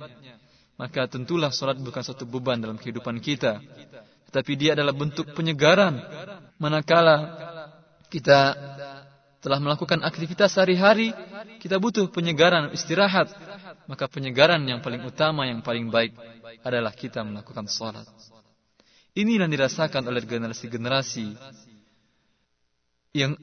[0.81, 3.61] maka tentulah sholat bukan satu beban dalam kehidupan kita.
[4.33, 6.01] Tetapi dia adalah bentuk penyegaran.
[6.57, 7.17] Manakala
[8.09, 8.57] kita
[9.45, 11.13] telah melakukan aktivitas sehari-hari,
[11.61, 13.29] kita butuh penyegaran, istirahat.
[13.85, 16.17] Maka penyegaran yang paling utama, yang paling baik
[16.65, 18.09] adalah kita melakukan sholat.
[19.15, 21.37] Ini yang dirasakan oleh generasi-generasi
[23.15, 23.39] yang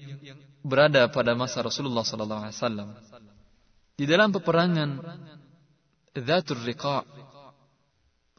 [0.61, 2.93] berada pada masa Rasulullah SAW.
[3.97, 4.89] Di dalam peperangan
[6.17, 7.05] Dhatul Riqa.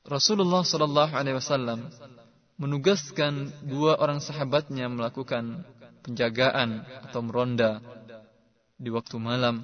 [0.03, 1.87] Rasulullah sallallahu alaihi wasallam
[2.59, 5.63] menugaskan dua orang sahabatnya melakukan
[6.03, 7.79] penjagaan atau meronda
[8.75, 9.63] di waktu malam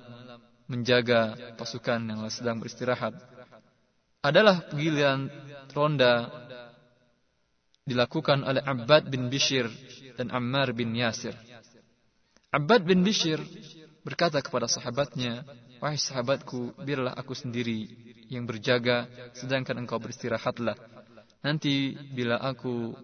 [0.70, 3.18] menjaga pasukan yang sedang beristirahat
[4.22, 5.26] adalah panggilan
[5.74, 6.30] ronda
[7.88, 9.66] dilakukan oleh Abbad bin Bishir
[10.20, 11.32] dan Ammar bin Yasir.
[12.48, 13.36] Abbad bin Bishir
[14.00, 15.44] berkata kepada sahabatnya,
[15.78, 17.86] Wahai sahabatku, biarlah aku sendiri
[18.32, 20.74] yang berjaga, sedangkan engkau beristirahatlah.
[21.44, 22.96] Nanti bila aku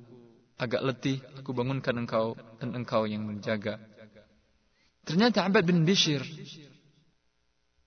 [0.59, 3.79] agak letih, aku bangunkan engkau dan engkau yang menjaga.
[5.05, 6.25] Ternyata Abbad bin Bishir,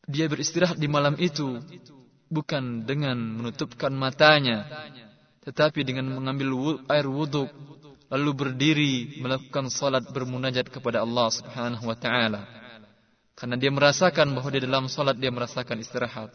[0.07, 1.57] dia beristirahat di malam itu,
[2.29, 4.69] bukan dengan menutupkan matanya,
[5.41, 7.49] tetapi dengan mengambil air wudhu
[8.07, 12.47] lalu berdiri melakukan salat bermunajat kepada Allah Subhanahu wa taala.
[13.37, 16.33] Karena dia merasakan bahwa di dalam salat dia merasakan istirahat.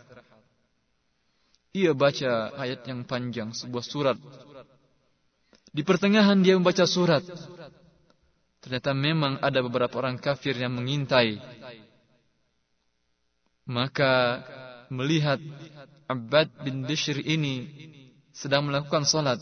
[1.72, 4.16] Ia baca ayat yang panjang sebuah surat.
[5.72, 7.24] Di pertengahan dia membaca surat.
[8.62, 11.40] Ternyata memang ada beberapa orang kafir yang mengintai.
[13.66, 14.44] Maka
[14.92, 15.40] melihat
[16.06, 17.66] Abbad bin Bishr ini
[18.30, 19.40] sedang melakukan salat.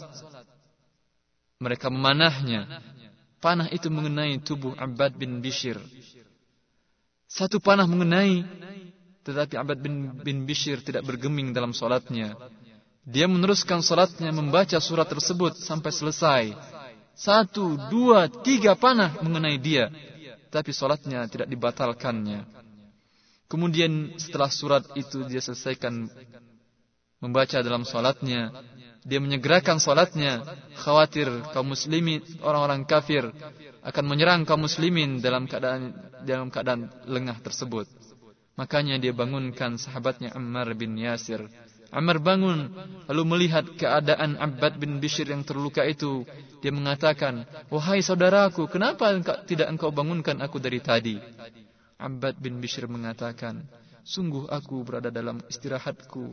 [1.61, 2.81] Mereka memanahnya.
[3.41, 5.77] Panah itu mengenai tubuh Abbad bin Bishr.
[7.29, 8.43] Satu panah mengenai,
[9.23, 12.37] tetapi Abbad bin, bin Bishr tidak bergeming dalam salatnya.
[13.05, 16.45] Dia meneruskan salatnya membaca surat tersebut sampai selesai.
[17.13, 19.93] Satu, dua, tiga panah mengenai dia.
[20.49, 22.49] Tapi salatnya tidak dibatalkannya.
[23.51, 26.09] Kemudian setelah surat itu dia selesaikan
[27.21, 28.49] membaca dalam salatnya,
[29.11, 30.47] dia menyegerakan salatnya,
[30.79, 33.27] khawatir kaum muslimin, orang-orang kafir
[33.83, 37.91] akan menyerang kaum muslimin dalam keadaan dalam keadaan lengah tersebut.
[38.55, 41.43] Makanya dia bangunkan sahabatnya Ammar bin Yasir.
[41.91, 42.71] Ammar bangun
[43.11, 46.23] lalu melihat keadaan Abbad bin Bishr yang terluka itu.
[46.63, 49.11] Dia mengatakan, "Wahai saudaraku, kenapa
[49.43, 51.19] tidak engkau bangunkan aku dari tadi?"
[51.99, 53.67] Abbad bin Bishr mengatakan,
[54.07, 56.31] "Sungguh aku berada dalam istirahatku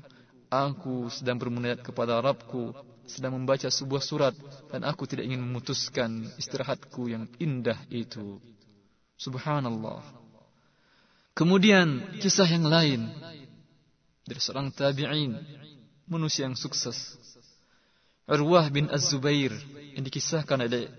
[0.47, 2.71] Aku sedang bermunajat kepada Rabbku,
[3.03, 4.35] sedang membaca sebuah surat
[4.71, 8.39] dan aku tidak ingin memutuskan istirahatku yang indah itu.
[9.19, 10.03] Subhanallah.
[11.35, 13.11] Kemudian kisah yang lain
[14.23, 15.35] dari seorang tabi'in,
[16.07, 17.19] manusia yang sukses.
[18.27, 19.55] Urwah bin Az-Zubair
[19.95, 20.91] yang dikisahkan oleh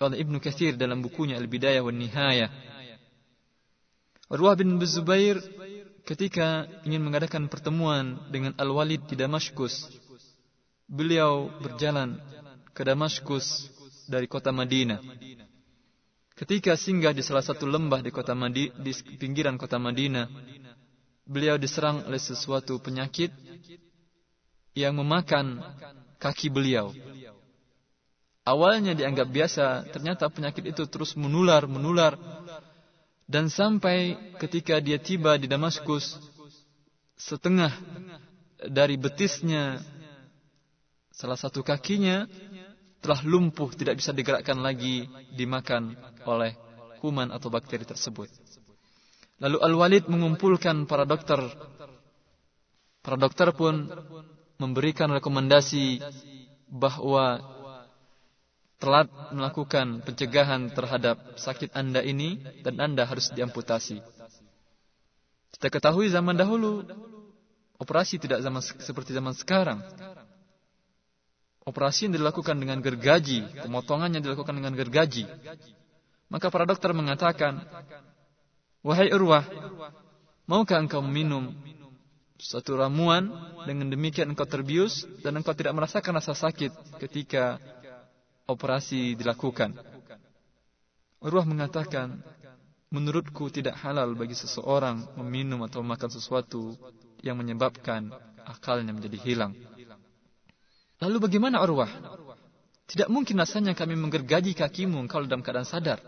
[0.00, 2.50] oleh Ibnu Katsir dalam bukunya Al-Bidayah wan Nihayah.
[4.32, 5.40] Urwah bin Az-Zubair
[6.04, 9.88] ketika ingin mengadakan pertemuan dengan Al-Walid di Damaskus,
[10.84, 12.20] beliau berjalan
[12.76, 13.72] ke Damaskus
[14.04, 15.00] dari kota Madinah.
[16.34, 20.26] Ketika singgah di salah satu lembah di kota Madi, di pinggiran kota Madinah,
[21.24, 23.30] beliau diserang oleh sesuatu penyakit
[24.74, 25.62] yang memakan
[26.18, 26.90] kaki beliau.
[28.44, 32.18] Awalnya dianggap biasa, ternyata penyakit itu terus menular, menular,
[33.24, 36.20] dan sampai ketika dia tiba di Damaskus,
[37.16, 37.72] setengah
[38.68, 39.80] dari betisnya,
[41.08, 42.28] salah satu kakinya
[43.00, 46.56] telah lumpuh, tidak bisa digerakkan lagi, dimakan oleh
[47.00, 48.28] kuman atau bakteri tersebut.
[49.40, 51.40] Lalu Al-Walid mengumpulkan para dokter.
[53.04, 53.92] Para dokter pun
[54.56, 56.00] memberikan rekomendasi
[56.72, 57.44] bahwa
[58.84, 64.04] telat melakukan pencegahan terhadap sakit Anda ini dan Anda harus diamputasi.
[65.56, 66.84] Kita ketahui zaman dahulu
[67.80, 69.80] operasi tidak zaman seperti zaman sekarang.
[71.64, 75.24] Operasi yang dilakukan dengan gergaji, pemotongannya dilakukan dengan gergaji.
[76.28, 77.64] Maka para dokter mengatakan,
[78.84, 79.48] Wahai Urwah,
[80.44, 81.56] maukah engkau minum
[82.36, 83.32] suatu ramuan
[83.64, 87.56] dengan demikian engkau terbius dan engkau tidak merasakan rasa sakit ketika
[88.44, 89.76] operasi dilakukan.
[91.24, 92.20] Urwah mengatakan,
[92.92, 96.76] menurutku tidak halal bagi seseorang meminum atau memakan sesuatu
[97.24, 98.12] yang menyebabkan
[98.44, 99.52] akalnya menjadi hilang.
[101.00, 101.90] Lalu bagaimana Urwah?
[102.84, 105.98] Tidak mungkin rasanya kami menggergaji kakimu kalau dalam keadaan sadar.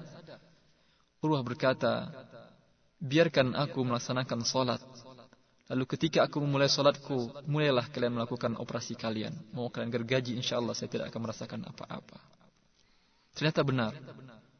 [1.24, 2.12] Urwah berkata,
[3.00, 4.80] biarkan aku melaksanakan solat.
[5.66, 9.34] Lalu ketika aku memulai solatku, mulailah kalian melakukan operasi kalian.
[9.50, 12.18] Mau kalian gergaji, insya Allah saya tidak akan merasakan apa-apa.
[13.34, 13.92] Ternyata benar.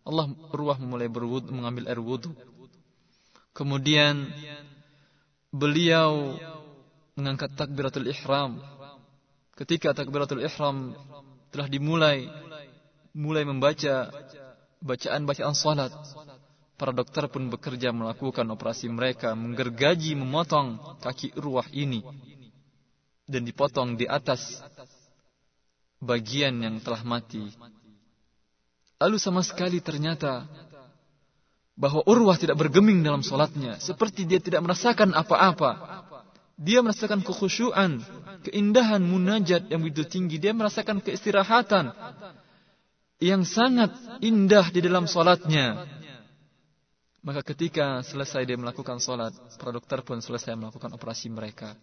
[0.06, 2.34] Allah berubah memulai berwudu, mengambil air wudhu.
[3.54, 4.30] Kemudian
[5.54, 6.36] beliau
[7.14, 8.58] mengangkat takbiratul ihram.
[9.56, 10.92] Ketika takbiratul ihram
[11.54, 12.28] telah dimulai,
[13.16, 14.12] mulai membaca
[14.84, 15.94] bacaan-bacaan salat.
[16.76, 22.04] Para dokter pun bekerja melakukan operasi mereka, menggergaji, memotong kaki Urwah ini.
[23.24, 24.60] Dan dipotong di atas
[25.98, 27.48] bagian yang telah mati.
[29.00, 30.44] Lalu sama sekali ternyata
[31.76, 33.80] bahwa Urwah tidak bergeming dalam solatnya.
[33.80, 36.04] Seperti dia tidak merasakan apa-apa.
[36.56, 38.00] Dia merasakan kekhusyuan,
[38.44, 40.40] keindahan munajat yang begitu tinggi.
[40.40, 41.92] Dia merasakan keistirahatan
[43.20, 45.95] yang sangat indah di dalam solatnya.
[47.26, 51.74] Maka ketika selesai dia melakukan solat, para dokter pun selesai melakukan operasi mereka.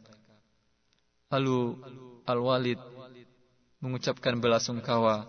[1.28, 1.76] Lalu
[2.24, 2.80] Al-Walid
[3.84, 5.28] mengucapkan bela sungkawa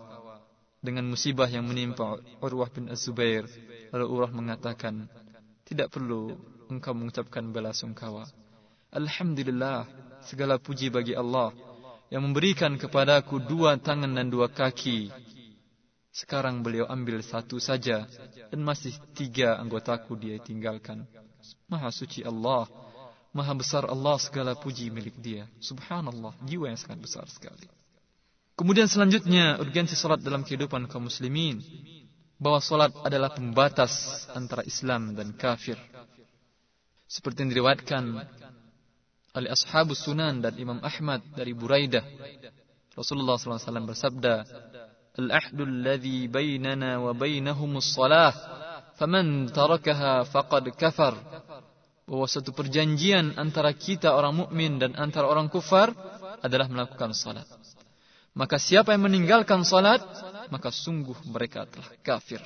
[0.79, 3.43] dengan musibah yang menimpa Urwah bin Az-Zubair.
[3.91, 5.11] Lalu Urwah mengatakan,
[5.67, 6.39] tidak perlu
[6.71, 8.23] engkau mengucapkan bela sungkawa.
[8.95, 9.83] Alhamdulillah,
[10.23, 11.51] segala puji bagi Allah
[12.07, 15.11] yang memberikan kepadaku dua tangan dan dua kaki
[16.15, 18.07] sekarang beliau ambil satu saja
[18.47, 21.03] dan masih tiga anggotaku dia tinggalkan.
[21.67, 22.71] Maha suci Allah,
[23.35, 25.43] maha besar Allah segala puji milik dia.
[25.59, 27.67] Subhanallah, jiwa yang sangat besar sekali.
[28.55, 31.59] Kemudian selanjutnya urgensi salat dalam kehidupan kaum muslimin.
[32.35, 35.75] Bahwa salat adalah pembatas antara Islam dan kafir.
[37.07, 38.03] Seperti yang diriwayatkan
[39.35, 42.03] oleh ashabus sunan dan Imam Ahmad dari Buraidah.
[42.95, 44.47] Rasulullah SAW bersabda,
[45.18, 48.34] العهد الذي بيننا وبينهم الصلاة
[48.96, 51.14] فمن تركها فقد كفر
[52.10, 55.94] bahwa satu perjanjian antara kita orang mukmin dan antara orang kufar
[56.42, 57.46] adalah melakukan salat.
[58.34, 60.02] Maka siapa yang meninggalkan salat,
[60.50, 62.42] maka sungguh mereka telah kafir.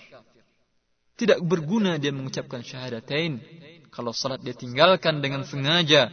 [1.17, 3.41] Tidak berguna dia mengucapkan syahadatain
[3.89, 6.13] kalau salat dia tinggalkan dengan sengaja.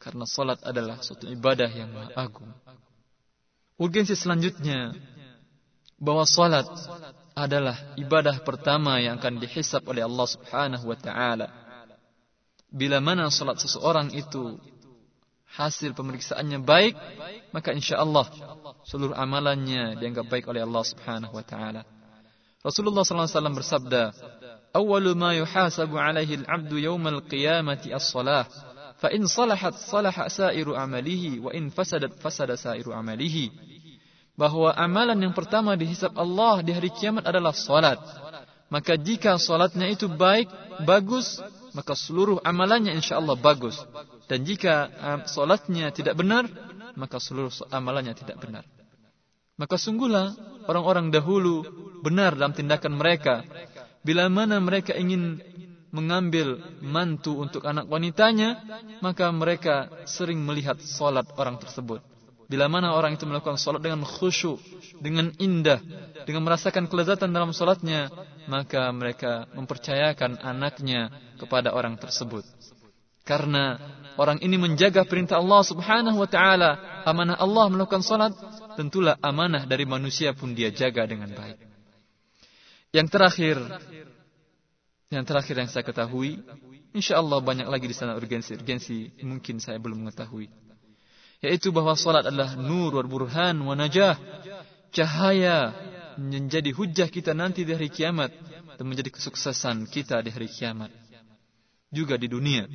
[0.00, 2.48] Karena salat adalah suatu ibadah yang maha agung.
[3.79, 4.91] Urgensi selanjutnya
[5.95, 6.67] bahwa salat
[7.31, 11.47] adalah ibadah pertama yang akan dihisap oleh Allah Subhanahu wa taala.
[12.67, 14.59] Bila mana salat seseorang itu
[15.55, 16.93] hasil pemeriksaannya baik,
[17.55, 18.27] maka insya Allah
[18.83, 21.87] seluruh amalannya dianggap baik oleh Allah Subhanahu wa taala.
[22.59, 24.03] Rasulullah sallallahu alaihi wasallam bersabda,
[24.75, 28.43] "Awwalu ma yuhasabu alaihi al-'abdu yawmal qiyamati as-salah."
[28.99, 33.37] فإن صلحت صلح سائر أعماله وإن فسدت فسد سائر أعماله.
[34.39, 37.99] bahwa amalan yang pertama dihisab Allah di hari kiamat adalah salat.
[38.71, 40.47] Maka jika salatnya itu baik
[40.87, 41.43] bagus
[41.75, 43.75] maka seluruh amalannya insyaallah bagus.
[44.31, 46.47] Dan jika um, salatnya tidak benar
[46.95, 48.63] maka seluruh amalannya tidak benar.
[49.59, 50.39] Maka sungguhlah
[50.71, 51.67] orang-orang dahulu
[51.99, 53.43] benar dalam tindakan mereka.
[54.07, 55.43] Bila mana mereka ingin
[55.89, 58.61] mengambil mantu untuk anak wanitanya,
[59.01, 62.01] maka mereka sering melihat salat orang tersebut.
[62.49, 64.57] Bila mana orang itu melakukan solat dengan khusyuk,
[64.97, 65.77] dengan indah,
[66.25, 68.09] dengan merasakan kelezatan dalam solatnya,
[68.49, 72.41] maka mereka mempercayakan anaknya kepada orang tersebut.
[73.21, 73.77] Karena
[74.17, 78.33] orang ini menjaga perintah Allah subhanahu wa ta'ala, amanah Allah melakukan solat,
[78.73, 81.61] tentulah amanah dari manusia pun dia jaga dengan baik.
[82.89, 83.57] Yang terakhir,
[85.09, 86.37] yang terakhir yang saya ketahui,
[86.93, 90.49] insya Allah banyak lagi di sana urgensi-urgensi, mungkin saya belum mengetahui.
[91.41, 94.19] Yaitu bahwa salat adalah nur wa burhan wa najah.
[94.93, 95.73] Cahaya
[96.19, 98.29] menjadi hujah kita nanti di hari kiamat
[98.77, 100.93] dan menjadi kesuksesan kita di hari kiamat.
[101.89, 102.69] Juga di dunia.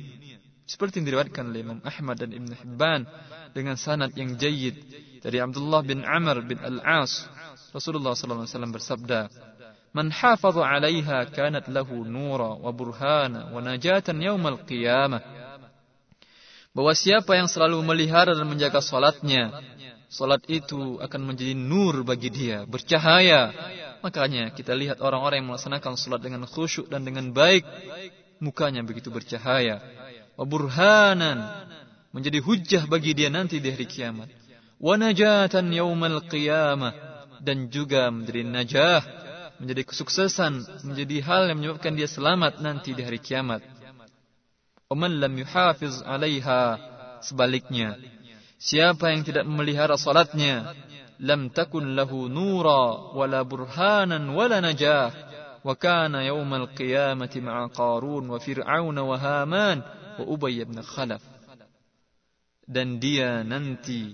[0.65, 3.01] Seperti yang diriwayatkan oleh Imam Ahmad dan Ibn Hibban
[3.53, 4.75] dengan sanad yang jayid
[5.21, 7.29] dari Abdullah bin Amr bin Al-As.
[7.69, 9.29] Rasulullah wasallam bersabda
[9.95, 14.19] Man hafadha 'alaiha kanat lahu nura wa burhana wa najatan
[16.75, 19.63] bahwa siapa yang selalu memelihara dan menjaga salatnya,
[20.11, 23.55] salat itu akan menjadi nur bagi dia, bercahaya.
[24.03, 27.63] Makanya kita lihat orang-orang yang melaksanakan salat dengan khusyuk dan dengan baik,
[28.43, 29.79] mukanya begitu bercahaya.
[30.35, 31.63] Waburhanan
[32.11, 34.27] menjadi hujah bagi dia nanti di hari kiamat.
[34.75, 36.91] Wa najatan yaumal qiyamah
[37.39, 39.01] dan juga menjadi najah,
[39.59, 43.63] menjadi kesuksesan, menjadi hal yang menyebabkan dia selamat nanti di hari kiamat.
[44.91, 46.77] Oman lam yuhafiz alaiha
[47.25, 47.97] sebaliknya.
[48.61, 50.73] Siapa yang tidak memelihara salatnya
[51.19, 55.11] lam takun lahu nura wala burhanan wala najah.
[55.65, 59.81] Wa kana yawmal qiyamati ma'a qarun wa fir'aun wa haman
[60.21, 61.23] wa ubay bin khalaf.
[62.65, 64.13] Dan dia nanti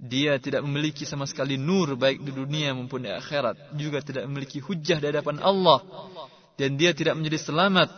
[0.00, 3.76] dia tidak memiliki sama sekali nur baik di dunia maupun di akhirat.
[3.76, 5.84] Juga tidak memiliki hujah di hadapan Allah.
[6.56, 7.88] Dan dia tidak menjadi selamat.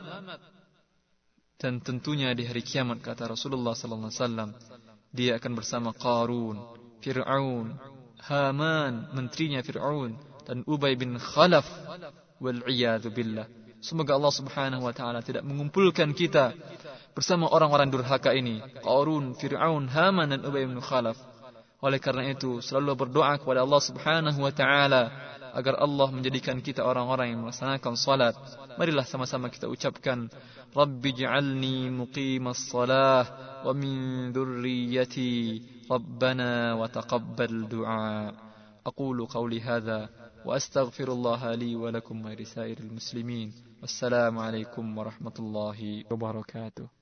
[1.62, 4.10] Dan tentunya di hari kiamat kata Rasulullah sallallahu
[5.14, 6.58] dia akan bersama Qarun,
[6.98, 7.78] Fir'aun,
[8.26, 11.68] Haman, menterinya Fir'aun dan Ubay bin Khalaf.
[12.42, 12.66] Wal
[13.14, 13.46] billah.
[13.78, 16.50] Semoga Allah Subhanahu wa taala tidak mengumpulkan kita
[17.14, 21.31] bersama orang-orang durhaka ini, Qarun, Fir'aun, Haman dan Ubay bin Khalaf.
[21.82, 25.10] Oleh karena itu, selalu berdoa kepada Allah Subhanahu wa taala
[25.50, 28.38] agar Allah menjadikan kita orang-orang yang melaksanakan salat.
[28.78, 30.30] Marilah sama-sama kita ucapkan,
[30.72, 33.26] Rabbi ja'alni muqimas salah
[33.66, 38.30] wa min dhurriyyati Rabbana wa taqabbal du'a.
[38.86, 40.06] Aqulu qawli hadha
[40.46, 43.50] wa astaghfirullah li wa lakum wa risairil muslimin.
[43.82, 47.01] Wassalamualaikum warahmatullahi wabarakatuh.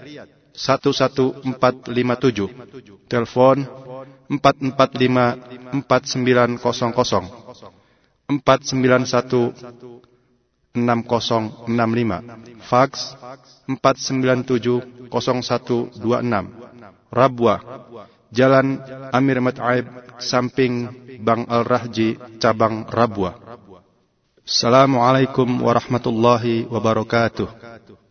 [0.55, 2.49] 11457,
[3.07, 3.63] telepon
[4.27, 5.39] 445
[5.87, 7.31] 4900, 491
[10.71, 13.19] 6065, fax
[13.67, 15.91] 4970126,
[17.11, 17.59] Rabwa,
[18.31, 18.79] Jalan
[19.11, 19.83] Amir Mat Aib,
[20.23, 20.87] samping
[21.19, 23.35] Bang Al Rahji, cabang Rabwa.
[24.47, 27.51] Assalamualaikum warahmatullahi wabarakatuh.